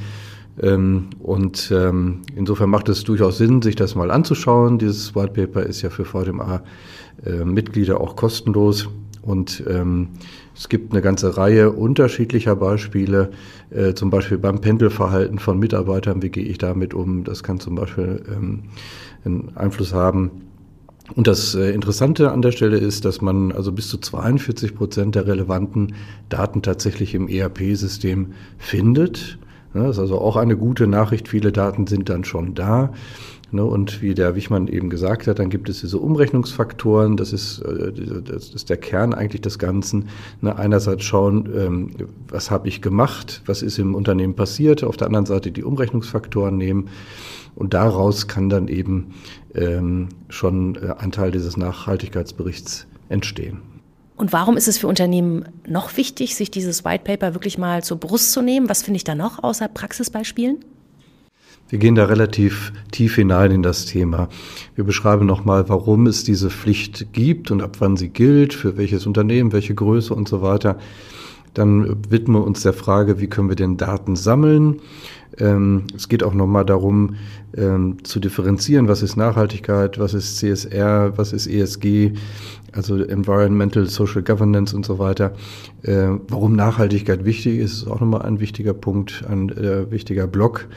Ähm, 0.61 1.09
und 1.19 1.71
ähm, 1.73 2.21
insofern 2.35 2.69
macht 2.69 2.89
es 2.89 3.05
durchaus 3.05 3.37
Sinn, 3.37 3.61
sich 3.61 3.77
das 3.77 3.95
mal 3.95 4.11
anzuschauen. 4.11 4.77
Dieses 4.77 5.15
White 5.15 5.31
Paper 5.31 5.63
ist 5.63 5.81
ja 5.83 5.89
für 5.89 6.03
VDMA-Mitglieder 6.03 8.01
auch 8.01 8.17
kostenlos. 8.17 8.89
Und 9.25 9.63
ähm, 9.67 10.09
es 10.55 10.69
gibt 10.69 10.93
eine 10.93 11.01
ganze 11.01 11.35
Reihe 11.35 11.71
unterschiedlicher 11.71 12.55
Beispiele, 12.55 13.31
äh, 13.71 13.93
zum 13.93 14.11
Beispiel 14.11 14.37
beim 14.37 14.61
Pendelverhalten 14.61 15.39
von 15.39 15.57
Mitarbeitern, 15.57 16.21
wie 16.21 16.29
gehe 16.29 16.45
ich 16.45 16.59
damit 16.59 16.93
um? 16.93 17.23
Das 17.23 17.41
kann 17.41 17.59
zum 17.59 17.75
Beispiel 17.75 18.23
ähm, 18.33 18.63
einen 19.25 19.51
Einfluss 19.55 19.93
haben. 19.93 20.31
Und 21.15 21.27
das 21.27 21.55
äh, 21.55 21.71
Interessante 21.71 22.31
an 22.31 22.41
der 22.41 22.51
Stelle 22.51 22.77
ist, 22.77 23.05
dass 23.05 23.21
man 23.21 23.51
also 23.51 23.71
bis 23.71 23.89
zu 23.89 23.97
42 23.97 24.75
Prozent 24.75 25.15
der 25.15 25.27
relevanten 25.27 25.93
Daten 26.29 26.61
tatsächlich 26.61 27.15
im 27.15 27.27
ERP-System 27.27 28.33
findet. 28.57 29.39
Das 29.73 29.97
ist 29.97 29.99
also 29.99 30.19
auch 30.19 30.37
eine 30.37 30.55
gute 30.55 30.87
Nachricht. 30.87 31.27
Viele 31.27 31.51
Daten 31.51 31.85
sind 31.85 32.09
dann 32.09 32.23
schon 32.23 32.55
da. 32.55 32.93
Ne, 33.51 33.63
und 33.63 34.01
wie 34.01 34.15
der 34.15 34.35
Wichmann 34.35 34.67
eben 34.67 34.89
gesagt 34.89 35.27
hat, 35.27 35.37
dann 35.37 35.49
gibt 35.49 35.69
es 35.69 35.81
diese 35.81 35.99
Umrechnungsfaktoren, 35.99 37.15
das 37.15 37.31
ist, 37.31 37.59
äh, 37.59 37.93
das 38.23 38.49
ist 38.49 38.69
der 38.69 38.77
Kern 38.77 39.13
eigentlich 39.13 39.41
des 39.41 39.59
Ganzen. 39.59 40.09
Ne, 40.41 40.57
einerseits 40.57 41.03
schauen, 41.03 41.49
ähm, 41.55 41.91
was 42.27 42.49
habe 42.49 42.67
ich 42.67 42.81
gemacht, 42.81 43.43
was 43.45 43.61
ist 43.61 43.77
im 43.77 43.93
Unternehmen 43.93 44.35
passiert, 44.35 44.83
auf 44.83 44.97
der 44.97 45.07
anderen 45.07 45.27
Seite 45.27 45.51
die 45.51 45.63
Umrechnungsfaktoren 45.63 46.57
nehmen 46.57 46.89
und 47.53 47.73
daraus 47.73 48.27
kann 48.27 48.49
dann 48.49 48.67
eben 48.67 49.13
ähm, 49.53 50.09
schon 50.29 50.75
äh, 50.75 50.95
ein 50.97 51.11
Teil 51.11 51.31
dieses 51.31 51.55
Nachhaltigkeitsberichts 51.55 52.87
entstehen. 53.09 53.61
Und 54.17 54.33
warum 54.33 54.55
ist 54.57 54.67
es 54.67 54.77
für 54.77 54.87
Unternehmen 54.87 55.45
noch 55.67 55.97
wichtig, 55.97 56.35
sich 56.35 56.49
dieses 56.49 56.85
White 56.85 57.03
Paper 57.03 57.33
wirklich 57.35 57.57
mal 57.57 57.83
zur 57.83 57.97
Brust 57.97 58.31
zu 58.31 58.41
nehmen? 58.41 58.69
Was 58.69 58.81
finde 58.81 58.97
ich 58.97 59.03
da 59.03 59.13
noch 59.13 59.43
außer 59.43 59.67
Praxisbeispielen? 59.67 60.63
Wir 61.67 61.79
gehen 61.79 61.95
da 61.95 62.05
relativ 62.05 62.71
tief 62.91 63.15
hinein 63.15 63.49
in 63.49 63.63
das 63.63 63.85
Thema. 63.85 64.29
Wir 64.75 64.83
beschreiben 64.83 65.25
nochmal, 65.25 65.67
warum 65.67 66.05
es 66.05 66.23
diese 66.23 66.51
Pflicht 66.51 67.11
gibt 67.11 67.49
und 67.49 67.63
ab 67.63 67.77
wann 67.79 67.97
sie 67.97 68.09
gilt, 68.09 68.53
für 68.53 68.77
welches 68.77 69.07
Unternehmen, 69.07 69.51
welche 69.51 69.73
Größe 69.73 70.13
und 70.13 70.27
so 70.27 70.43
weiter. 70.43 70.77
Dann 71.55 72.11
widmen 72.11 72.37
wir 72.37 72.45
uns 72.45 72.61
der 72.61 72.73
Frage, 72.73 73.19
wie 73.19 73.27
können 73.27 73.49
wir 73.49 73.55
denn 73.55 73.77
Daten 73.77 74.15
sammeln. 74.15 74.81
Ähm, 75.39 75.85
es 75.95 76.07
geht 76.07 76.23
auch 76.23 76.35
nochmal 76.35 76.65
darum, 76.65 77.15
ähm, 77.57 77.97
zu 78.03 78.19
differenzieren, 78.19 78.87
was 78.87 79.01
ist 79.01 79.15
Nachhaltigkeit, 79.15 79.97
was 79.97 80.13
ist 80.13 80.37
CSR, 80.37 81.17
was 81.17 81.33
ist 81.33 81.47
ESG, 81.47 82.13
also 82.73 82.97
Environmental 83.03 83.87
Social 83.87 84.21
Governance 84.21 84.75
und 84.75 84.85
so 84.85 84.99
weiter. 84.99 85.33
Äh, 85.81 86.09
warum 86.27 86.55
Nachhaltigkeit 86.55 87.25
wichtig 87.25 87.57
ist, 87.57 87.81
ist 87.81 87.87
auch 87.87 88.01
nochmal 88.01 88.21
ein 88.21 88.39
wichtiger 88.39 88.73
Punkt, 88.73 89.23
ein 89.27 89.49
äh, 89.49 89.89
wichtiger 89.89 90.27
Block. 90.27 90.67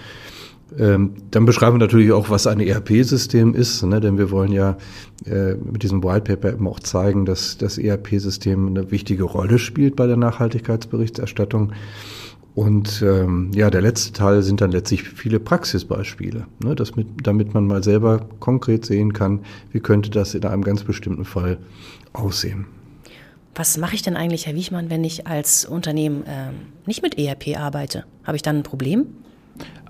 Ähm, 0.76 1.14
dann 1.30 1.46
beschreiben 1.46 1.76
wir 1.76 1.80
natürlich 1.80 2.12
auch, 2.12 2.28
was 2.28 2.46
ein 2.46 2.60
ERP-System 2.60 3.54
ist, 3.54 3.82
ne? 3.84 4.00
denn 4.00 4.18
wir 4.18 4.30
wollen 4.30 4.52
ja 4.52 4.76
äh, 5.24 5.54
mit 5.54 5.82
diesem 5.82 6.04
White 6.04 6.34
Paper 6.34 6.52
eben 6.52 6.68
auch 6.68 6.80
zeigen, 6.80 7.24
dass 7.24 7.56
das 7.56 7.78
ERP-System 7.78 8.68
eine 8.68 8.90
wichtige 8.90 9.24
Rolle 9.24 9.58
spielt 9.58 9.96
bei 9.96 10.06
der 10.06 10.16
Nachhaltigkeitsberichterstattung. 10.16 11.72
Und 12.54 13.02
ähm, 13.02 13.50
ja, 13.54 13.70
der 13.70 13.80
letzte 13.80 14.12
Teil 14.12 14.42
sind 14.42 14.60
dann 14.60 14.72
letztlich 14.72 15.04
viele 15.04 15.38
Praxisbeispiele, 15.38 16.46
ne? 16.62 16.74
das 16.74 16.96
mit, 16.96 17.06
damit 17.22 17.54
man 17.54 17.66
mal 17.66 17.82
selber 17.84 18.26
konkret 18.40 18.84
sehen 18.84 19.12
kann, 19.12 19.40
wie 19.70 19.80
könnte 19.80 20.10
das 20.10 20.34
in 20.34 20.44
einem 20.44 20.62
ganz 20.62 20.82
bestimmten 20.82 21.24
Fall 21.24 21.58
aussehen. 22.12 22.66
Was 23.54 23.78
mache 23.78 23.94
ich 23.94 24.02
denn 24.02 24.16
eigentlich, 24.16 24.46
Herr 24.46 24.54
Wiechmann, 24.54 24.90
wenn 24.90 25.04
ich 25.04 25.26
als 25.26 25.64
Unternehmen 25.64 26.24
ähm, 26.26 26.54
nicht 26.84 27.02
mit 27.02 27.18
ERP 27.18 27.56
arbeite? 27.56 28.04
Habe 28.24 28.36
ich 28.36 28.42
dann 28.42 28.56
ein 28.56 28.62
Problem? 28.64 29.06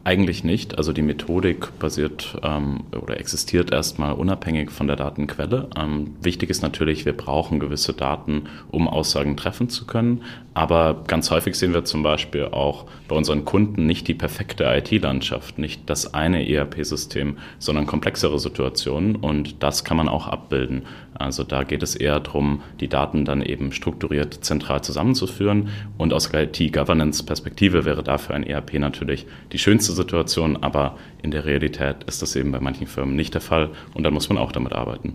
Eigentlich 0.04 0.44
nicht. 0.44 0.78
Also 0.78 0.92
die 0.92 1.02
Methodik 1.02 1.78
basiert 1.78 2.38
ähm, 2.42 2.84
oder 3.00 3.18
existiert 3.18 3.72
erstmal 3.72 4.12
unabhängig 4.12 4.70
von 4.70 4.86
der 4.86 4.96
Datenquelle. 4.96 5.68
Ähm, 5.76 6.16
wichtig 6.22 6.50
ist 6.50 6.62
natürlich, 6.62 7.04
wir 7.04 7.16
brauchen 7.16 7.60
gewisse 7.60 7.92
Daten, 7.92 8.44
um 8.70 8.88
Aussagen 8.88 9.36
treffen 9.36 9.68
zu 9.68 9.86
können. 9.86 10.22
Aber 10.58 11.04
ganz 11.06 11.30
häufig 11.30 11.54
sehen 11.54 11.72
wir 11.72 11.84
zum 11.84 12.02
Beispiel 12.02 12.46
auch 12.46 12.86
bei 13.06 13.14
unseren 13.14 13.44
Kunden 13.44 13.86
nicht 13.86 14.08
die 14.08 14.14
perfekte 14.14 14.64
IT-Landschaft, 14.64 15.56
nicht 15.56 15.88
das 15.88 16.14
eine 16.14 16.50
ERP-System, 16.50 17.36
sondern 17.60 17.86
komplexere 17.86 18.40
Situationen 18.40 19.14
und 19.14 19.62
das 19.62 19.84
kann 19.84 19.96
man 19.96 20.08
auch 20.08 20.26
abbilden. 20.26 20.82
Also 21.14 21.44
da 21.44 21.62
geht 21.62 21.84
es 21.84 21.94
eher 21.94 22.18
darum, 22.18 22.60
die 22.80 22.88
Daten 22.88 23.24
dann 23.24 23.40
eben 23.40 23.70
strukturiert 23.70 24.34
zentral 24.44 24.82
zusammenzuführen 24.82 25.68
und 25.96 26.12
aus 26.12 26.28
IT-Governance-Perspektive 26.34 27.84
wäre 27.84 28.02
dafür 28.02 28.34
ein 28.34 28.42
ERP 28.42 28.80
natürlich 28.80 29.26
die 29.52 29.60
schönste 29.60 29.92
Situation, 29.92 30.56
aber 30.60 30.96
in 31.22 31.30
der 31.30 31.44
Realität 31.44 32.02
ist 32.08 32.20
das 32.20 32.34
eben 32.34 32.50
bei 32.50 32.58
manchen 32.58 32.88
Firmen 32.88 33.14
nicht 33.14 33.32
der 33.32 33.42
Fall 33.42 33.70
und 33.94 34.02
dann 34.02 34.12
muss 34.12 34.28
man 34.28 34.38
auch 34.38 34.50
damit 34.50 34.72
arbeiten. 34.72 35.14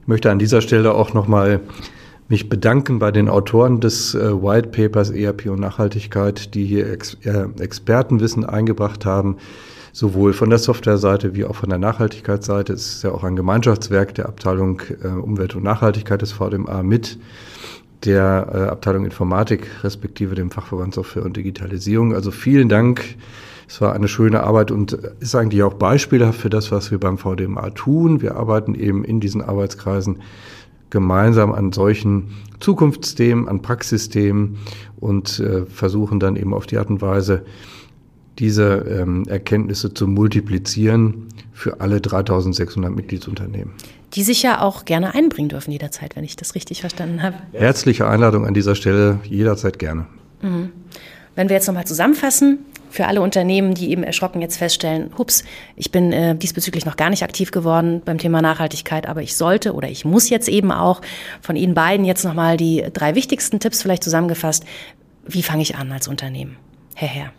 Ich 0.00 0.08
möchte 0.08 0.28
an 0.28 0.40
dieser 0.40 0.60
Stelle 0.60 0.92
auch 0.92 1.14
nochmal 1.14 1.60
mich 2.28 2.48
bedanken 2.48 2.98
bei 2.98 3.10
den 3.10 3.28
Autoren 3.28 3.80
des 3.80 4.14
äh, 4.14 4.42
White 4.42 4.68
Papers 4.68 5.10
ERP 5.10 5.46
und 5.46 5.60
Nachhaltigkeit, 5.60 6.54
die 6.54 6.64
hier 6.64 6.90
Ex 6.90 7.14
äh, 7.24 7.46
Expertenwissen 7.60 8.44
eingebracht 8.44 9.06
haben, 9.06 9.36
sowohl 9.92 10.32
von 10.32 10.50
der 10.50 10.58
Softwareseite 10.58 11.34
wie 11.34 11.44
auch 11.44 11.54
von 11.54 11.68
der 11.68 11.78
Nachhaltigkeitsseite. 11.78 12.72
Es 12.72 12.96
ist 12.96 13.04
ja 13.04 13.12
auch 13.12 13.24
ein 13.24 13.36
Gemeinschaftswerk 13.36 14.14
der 14.14 14.26
Abteilung 14.26 14.82
äh, 15.02 15.08
Umwelt 15.08 15.54
und 15.54 15.62
Nachhaltigkeit 15.62 16.20
des 16.20 16.32
VDMA 16.32 16.82
mit 16.82 17.18
der 18.04 18.48
äh, 18.52 18.58
Abteilung 18.70 19.04
Informatik 19.04 19.68
respektive 19.82 20.34
dem 20.34 20.50
Fachverband 20.50 20.94
Software 20.94 21.24
und 21.24 21.36
Digitalisierung. 21.36 22.14
Also 22.14 22.30
vielen 22.30 22.68
Dank. 22.68 23.16
Es 23.68 23.80
war 23.80 23.94
eine 23.94 24.06
schöne 24.06 24.44
Arbeit 24.44 24.70
und 24.70 24.92
ist 24.92 25.34
eigentlich 25.34 25.62
auch 25.64 25.74
beispielhaft 25.74 26.40
für 26.40 26.50
das, 26.50 26.70
was 26.70 26.92
wir 26.92 26.98
beim 26.98 27.18
VDMA 27.18 27.70
tun. 27.70 28.22
Wir 28.22 28.36
arbeiten 28.36 28.76
eben 28.76 29.04
in 29.04 29.18
diesen 29.18 29.42
Arbeitskreisen 29.42 30.20
gemeinsam 30.90 31.52
an 31.52 31.72
solchen 31.72 32.28
Zukunftsthemen, 32.60 33.48
an 33.48 33.62
Praxisthemen 33.62 34.58
und 34.98 35.40
äh, 35.40 35.66
versuchen 35.66 36.20
dann 36.20 36.36
eben 36.36 36.54
auf 36.54 36.66
die 36.66 36.78
Art 36.78 36.88
und 36.88 37.00
Weise, 37.02 37.44
diese 38.38 38.84
ähm, 38.88 39.24
Erkenntnisse 39.28 39.94
zu 39.94 40.06
multiplizieren 40.06 41.28
für 41.52 41.80
alle 41.80 42.00
3600 42.00 42.94
Mitgliedsunternehmen. 42.94 43.72
Die 44.14 44.22
sich 44.22 44.42
ja 44.42 44.60
auch 44.60 44.84
gerne 44.84 45.14
einbringen 45.14 45.48
dürfen 45.48 45.72
jederzeit, 45.72 46.16
wenn 46.16 46.24
ich 46.24 46.36
das 46.36 46.54
richtig 46.54 46.80
verstanden 46.80 47.22
habe. 47.22 47.36
Herzliche 47.52 48.06
Einladung 48.06 48.46
an 48.46 48.54
dieser 48.54 48.74
Stelle, 48.74 49.20
jederzeit 49.24 49.78
gerne. 49.78 50.06
Mhm. 50.42 50.70
Wenn 51.36 51.48
wir 51.48 51.54
jetzt 51.54 51.66
nochmal 51.66 51.86
zusammenfassen, 51.86 52.58
für 52.88 53.06
alle 53.06 53.20
Unternehmen, 53.20 53.74
die 53.74 53.90
eben 53.90 54.02
erschrocken 54.02 54.40
jetzt 54.40 54.56
feststellen, 54.56 55.10
hups, 55.18 55.44
ich 55.76 55.92
bin 55.92 56.12
äh, 56.12 56.34
diesbezüglich 56.34 56.86
noch 56.86 56.96
gar 56.96 57.10
nicht 57.10 57.22
aktiv 57.22 57.50
geworden 57.50 58.00
beim 58.04 58.16
Thema 58.16 58.40
Nachhaltigkeit, 58.40 59.06
aber 59.06 59.22
ich 59.22 59.36
sollte 59.36 59.74
oder 59.74 59.88
ich 59.88 60.04
muss 60.04 60.30
jetzt 60.30 60.48
eben 60.48 60.72
auch 60.72 61.02
von 61.42 61.56
Ihnen 61.56 61.74
beiden 61.74 62.06
jetzt 62.06 62.24
nochmal 62.24 62.56
die 62.56 62.84
drei 62.92 63.14
wichtigsten 63.14 63.60
Tipps 63.60 63.82
vielleicht 63.82 64.02
zusammengefasst. 64.02 64.64
Wie 65.26 65.42
fange 65.42 65.62
ich 65.62 65.76
an 65.76 65.92
als 65.92 66.08
Unternehmen? 66.08 66.56
Herr 66.94 67.08
Herr. 67.08 67.32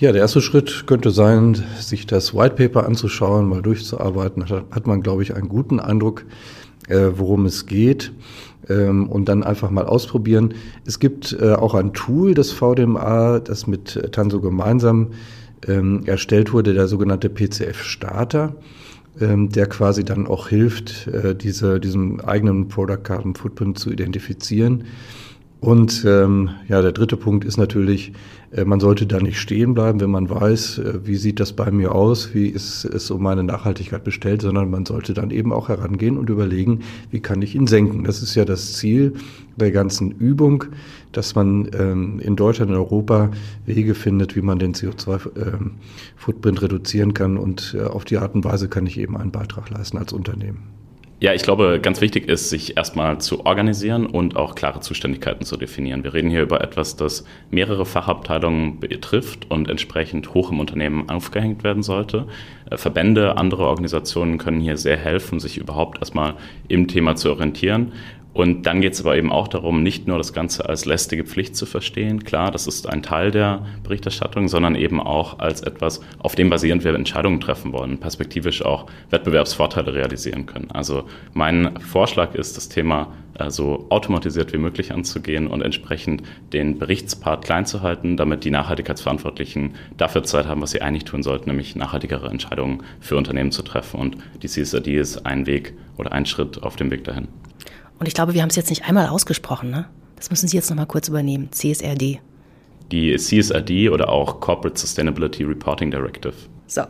Ja, 0.00 0.12
der 0.12 0.22
erste 0.22 0.40
Schritt 0.40 0.84
könnte 0.86 1.10
sein, 1.10 1.62
sich 1.78 2.06
das 2.06 2.34
White 2.34 2.56
Paper 2.56 2.86
anzuschauen, 2.86 3.48
mal 3.48 3.62
durchzuarbeiten. 3.62 4.44
Da 4.48 4.62
hat 4.70 4.86
man, 4.86 5.00
glaube 5.02 5.22
ich, 5.22 5.34
einen 5.34 5.48
guten 5.48 5.80
Eindruck, 5.80 6.24
äh, 6.88 7.08
worum 7.14 7.46
es 7.46 7.66
geht 7.66 8.12
ähm, 8.68 9.08
und 9.08 9.28
dann 9.28 9.42
einfach 9.42 9.70
mal 9.70 9.84
ausprobieren. 9.84 10.54
Es 10.86 10.98
gibt 10.98 11.36
äh, 11.40 11.52
auch 11.54 11.74
ein 11.74 11.92
Tool 11.92 12.34
des 12.34 12.52
VDMA, 12.52 13.40
das 13.40 13.66
mit 13.66 14.12
Tanso 14.12 14.40
gemeinsam 14.40 15.08
ähm, 15.66 16.02
erstellt 16.06 16.52
wurde, 16.52 16.74
der 16.74 16.88
sogenannte 16.88 17.28
PCF-Starter 17.28 18.54
ähm, 19.20 19.48
der 19.48 19.66
quasi 19.66 20.04
dann 20.04 20.26
auch 20.26 20.48
hilft, 20.48 21.08
äh, 21.08 21.34
diese, 21.34 21.80
diesen 21.80 22.20
eigenen 22.20 22.68
Product 22.68 23.02
Carbon 23.02 23.34
Footprint 23.34 23.78
zu 23.78 23.90
identifizieren. 23.90 24.84
Und 25.60 26.04
ähm, 26.06 26.50
ja, 26.68 26.82
der 26.82 26.92
dritte 26.92 27.16
Punkt 27.16 27.44
ist 27.44 27.56
natürlich, 27.56 28.12
man 28.64 28.80
sollte 28.80 29.06
da 29.06 29.20
nicht 29.20 29.38
stehen 29.38 29.74
bleiben, 29.74 30.00
wenn 30.00 30.10
man 30.10 30.30
weiß, 30.30 30.78
äh, 30.78 31.06
wie 31.06 31.16
sieht 31.16 31.38
das 31.38 31.52
bei 31.52 31.70
mir 31.70 31.94
aus, 31.94 32.34
wie 32.34 32.46
ist 32.46 32.84
es 32.84 33.10
um 33.10 33.22
meine 33.22 33.44
Nachhaltigkeit 33.44 34.04
bestellt, 34.04 34.42
sondern 34.42 34.70
man 34.70 34.86
sollte 34.86 35.12
dann 35.12 35.30
eben 35.30 35.52
auch 35.52 35.68
herangehen 35.68 36.16
und 36.16 36.30
überlegen, 36.30 36.80
wie 37.10 37.20
kann 37.20 37.42
ich 37.42 37.54
ihn 37.54 37.66
senken. 37.66 38.04
Das 38.04 38.22
ist 38.22 38.34
ja 38.34 38.44
das 38.44 38.72
Ziel 38.74 39.14
der 39.56 39.70
ganzen 39.70 40.12
Übung, 40.12 40.64
dass 41.12 41.34
man 41.34 41.68
ähm, 41.78 42.20
in 42.20 42.36
Deutschland 42.36 42.70
und 42.70 42.76
Europa 42.76 43.30
Wege 43.66 43.94
findet, 43.94 44.34
wie 44.34 44.42
man 44.42 44.58
den 44.58 44.74
CO2-Footprint 44.74 46.58
ähm, 46.58 46.62
reduzieren 46.62 47.12
kann 47.12 47.36
und 47.36 47.76
äh, 47.78 47.82
auf 47.82 48.04
die 48.04 48.16
Art 48.16 48.34
und 48.34 48.44
Weise 48.44 48.68
kann 48.68 48.86
ich 48.86 48.98
eben 48.98 49.16
einen 49.16 49.30
Beitrag 49.30 49.68
leisten 49.68 49.98
als 49.98 50.12
Unternehmen. 50.12 50.62
Ja, 51.20 51.34
ich 51.34 51.42
glaube, 51.42 51.80
ganz 51.82 52.00
wichtig 52.00 52.28
ist, 52.28 52.48
sich 52.48 52.76
erstmal 52.76 53.20
zu 53.20 53.44
organisieren 53.44 54.06
und 54.06 54.36
auch 54.36 54.54
klare 54.54 54.78
Zuständigkeiten 54.78 55.44
zu 55.44 55.56
definieren. 55.56 56.04
Wir 56.04 56.14
reden 56.14 56.30
hier 56.30 56.42
über 56.42 56.60
etwas, 56.60 56.94
das 56.94 57.24
mehrere 57.50 57.84
Fachabteilungen 57.84 58.78
betrifft 58.78 59.50
und 59.50 59.68
entsprechend 59.68 60.32
hoch 60.34 60.52
im 60.52 60.60
Unternehmen 60.60 61.10
aufgehängt 61.10 61.64
werden 61.64 61.82
sollte. 61.82 62.28
Äh, 62.70 62.76
Verbände, 62.76 63.36
andere 63.36 63.66
Organisationen 63.66 64.38
können 64.38 64.60
hier 64.60 64.76
sehr 64.76 64.96
helfen, 64.96 65.40
sich 65.40 65.58
überhaupt 65.58 65.98
erstmal 65.98 66.34
im 66.68 66.86
Thema 66.86 67.16
zu 67.16 67.30
orientieren. 67.30 67.94
Und 68.38 68.66
dann 68.66 68.80
geht 68.80 68.92
es 68.92 69.00
aber 69.00 69.16
eben 69.16 69.32
auch 69.32 69.48
darum, 69.48 69.82
nicht 69.82 70.06
nur 70.06 70.16
das 70.16 70.32
Ganze 70.32 70.68
als 70.68 70.84
lästige 70.84 71.24
Pflicht 71.24 71.56
zu 71.56 71.66
verstehen, 71.66 72.22
klar, 72.22 72.52
das 72.52 72.68
ist 72.68 72.88
ein 72.88 73.02
Teil 73.02 73.32
der 73.32 73.66
Berichterstattung, 73.82 74.46
sondern 74.46 74.76
eben 74.76 75.00
auch 75.00 75.40
als 75.40 75.60
etwas, 75.60 76.02
auf 76.20 76.36
dem 76.36 76.48
basierend 76.48 76.84
wir 76.84 76.94
Entscheidungen 76.94 77.40
treffen 77.40 77.72
wollen, 77.72 77.98
perspektivisch 77.98 78.64
auch 78.64 78.86
Wettbewerbsvorteile 79.10 79.92
realisieren 79.92 80.46
können. 80.46 80.70
Also 80.70 81.02
mein 81.34 81.80
Vorschlag 81.80 82.36
ist, 82.36 82.56
das 82.56 82.68
Thema 82.68 83.08
äh, 83.34 83.50
so 83.50 83.86
automatisiert 83.88 84.52
wie 84.52 84.58
möglich 84.58 84.92
anzugehen 84.92 85.48
und 85.48 85.60
entsprechend 85.60 86.22
den 86.52 86.78
Berichtspart 86.78 87.44
klein 87.44 87.66
zu 87.66 87.82
halten, 87.82 88.16
damit 88.16 88.44
die 88.44 88.52
Nachhaltigkeitsverantwortlichen 88.52 89.74
dafür 89.96 90.22
Zeit 90.22 90.46
haben, 90.46 90.62
was 90.62 90.70
sie 90.70 90.80
eigentlich 90.80 91.06
tun 91.06 91.24
sollten, 91.24 91.50
nämlich 91.50 91.74
nachhaltigere 91.74 92.28
Entscheidungen 92.28 92.84
für 93.00 93.16
Unternehmen 93.16 93.50
zu 93.50 93.62
treffen. 93.62 93.98
Und 93.98 94.16
die 94.44 94.48
CSRD 94.48 94.96
ist 94.96 95.26
ein 95.26 95.46
Weg 95.46 95.74
oder 95.96 96.12
ein 96.12 96.24
Schritt 96.24 96.62
auf 96.62 96.76
dem 96.76 96.92
Weg 96.92 97.02
dahin. 97.02 97.26
Und 97.98 98.06
ich 98.06 98.14
glaube, 98.14 98.34
wir 98.34 98.42
haben 98.42 98.50
es 98.50 98.56
jetzt 98.56 98.70
nicht 98.70 98.84
einmal 98.84 99.08
ausgesprochen, 99.08 99.70
ne? 99.70 99.88
Das 100.16 100.30
müssen 100.30 100.48
Sie 100.48 100.56
jetzt 100.56 100.68
nochmal 100.70 100.86
kurz 100.86 101.08
übernehmen. 101.08 101.48
CSRD. 101.52 102.20
Die 102.90 103.16
CSRD 103.16 103.90
oder 103.90 104.08
auch 104.08 104.40
Corporate 104.40 104.78
Sustainability 104.78 105.44
Reporting 105.44 105.90
Directive. 105.90 106.34
So. 106.68 106.82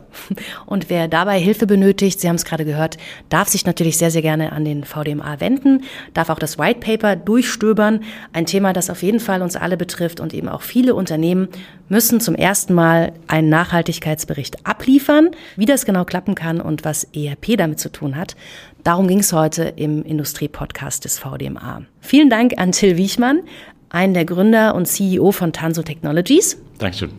Und 0.65 0.89
wer 0.89 1.07
dabei 1.07 1.39
Hilfe 1.39 1.65
benötigt, 1.65 2.19
Sie 2.19 2.27
haben 2.27 2.35
es 2.35 2.43
gerade 2.43 2.65
gehört, 2.65 2.97
darf 3.29 3.47
sich 3.47 3.65
natürlich 3.65 3.97
sehr, 3.97 4.11
sehr 4.11 4.21
gerne 4.21 4.51
an 4.51 4.65
den 4.65 4.83
VDMA 4.83 5.39
wenden, 5.39 5.83
darf 6.13 6.29
auch 6.29 6.37
das 6.37 6.59
White 6.59 6.81
Paper 6.81 7.15
durchstöbern. 7.15 8.03
Ein 8.33 8.45
Thema, 8.45 8.73
das 8.73 8.89
auf 8.89 9.01
jeden 9.01 9.21
Fall 9.21 9.41
uns 9.41 9.55
alle 9.55 9.77
betrifft 9.77 10.19
und 10.19 10.33
eben 10.33 10.49
auch 10.49 10.61
viele 10.61 10.95
Unternehmen 10.95 11.47
müssen 11.87 12.19
zum 12.19 12.35
ersten 12.35 12.73
Mal 12.73 13.13
einen 13.27 13.47
Nachhaltigkeitsbericht 13.47 14.65
abliefern. 14.67 15.31
Wie 15.55 15.65
das 15.65 15.85
genau 15.85 16.03
klappen 16.03 16.35
kann 16.35 16.59
und 16.59 16.83
was 16.83 17.05
ERP 17.15 17.57
damit 17.57 17.79
zu 17.79 17.89
tun 17.89 18.17
hat, 18.17 18.35
darum 18.83 19.07
ging 19.07 19.19
es 19.19 19.31
heute 19.31 19.63
im 19.63 20.03
Industriepodcast 20.03 21.05
des 21.05 21.19
VDMA. 21.19 21.83
Vielen 22.01 22.29
Dank 22.29 22.57
an 22.57 22.73
Till 22.73 22.97
Wiechmann, 22.97 23.43
einen 23.89 24.13
der 24.13 24.25
Gründer 24.25 24.75
und 24.75 24.87
CEO 24.87 25.31
von 25.31 25.53
Tanso 25.53 25.83
Technologies. 25.83 26.57
Dankeschön. 26.77 27.11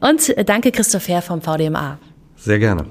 Und 0.00 0.28
äh, 0.30 0.44
danke 0.44 0.72
Christoph 0.72 1.08
Herr 1.08 1.22
vom 1.22 1.42
VDMA. 1.42 1.98
Sehr 2.36 2.58
gerne. 2.58 2.86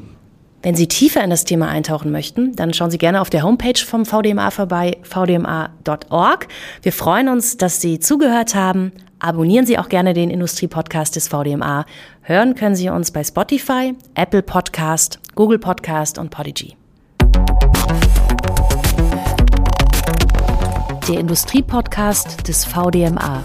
Wenn 0.61 0.75
Sie 0.75 0.87
tiefer 0.87 1.23
in 1.23 1.29
das 1.29 1.45
Thema 1.45 1.69
eintauchen 1.69 2.11
möchten, 2.11 2.55
dann 2.55 2.73
schauen 2.73 2.91
Sie 2.91 2.97
gerne 2.97 3.21
auf 3.21 3.29
der 3.29 3.43
Homepage 3.43 3.79
vom 3.79 4.05
VDMA 4.05 4.51
vorbei, 4.51 4.97
vdma.org. 5.03 6.47
Wir 6.81 6.91
freuen 6.91 7.29
uns, 7.29 7.55
dass 7.55 7.79
Sie 7.79 7.99
zugehört 7.99 8.55
haben. 8.55 8.91
Abonnieren 9.19 9.65
Sie 9.65 9.77
auch 9.77 9.87
gerne 9.87 10.13
den 10.13 10.29
Industriepodcast 10.29 11.15
des 11.15 11.29
VDMA. 11.29 11.85
Hören 12.21 12.55
können 12.55 12.75
Sie 12.75 12.89
uns 12.89 13.11
bei 13.11 13.23
Spotify, 13.23 13.95
Apple 14.15 14.43
Podcast, 14.43 15.19
Google 15.35 15.59
Podcast 15.59 16.17
und 16.17 16.29
Podigy. 16.29 16.75
Der 21.09 21.19
Industriepodcast 21.19 22.47
des 22.47 22.65
VDMA. 22.65 23.43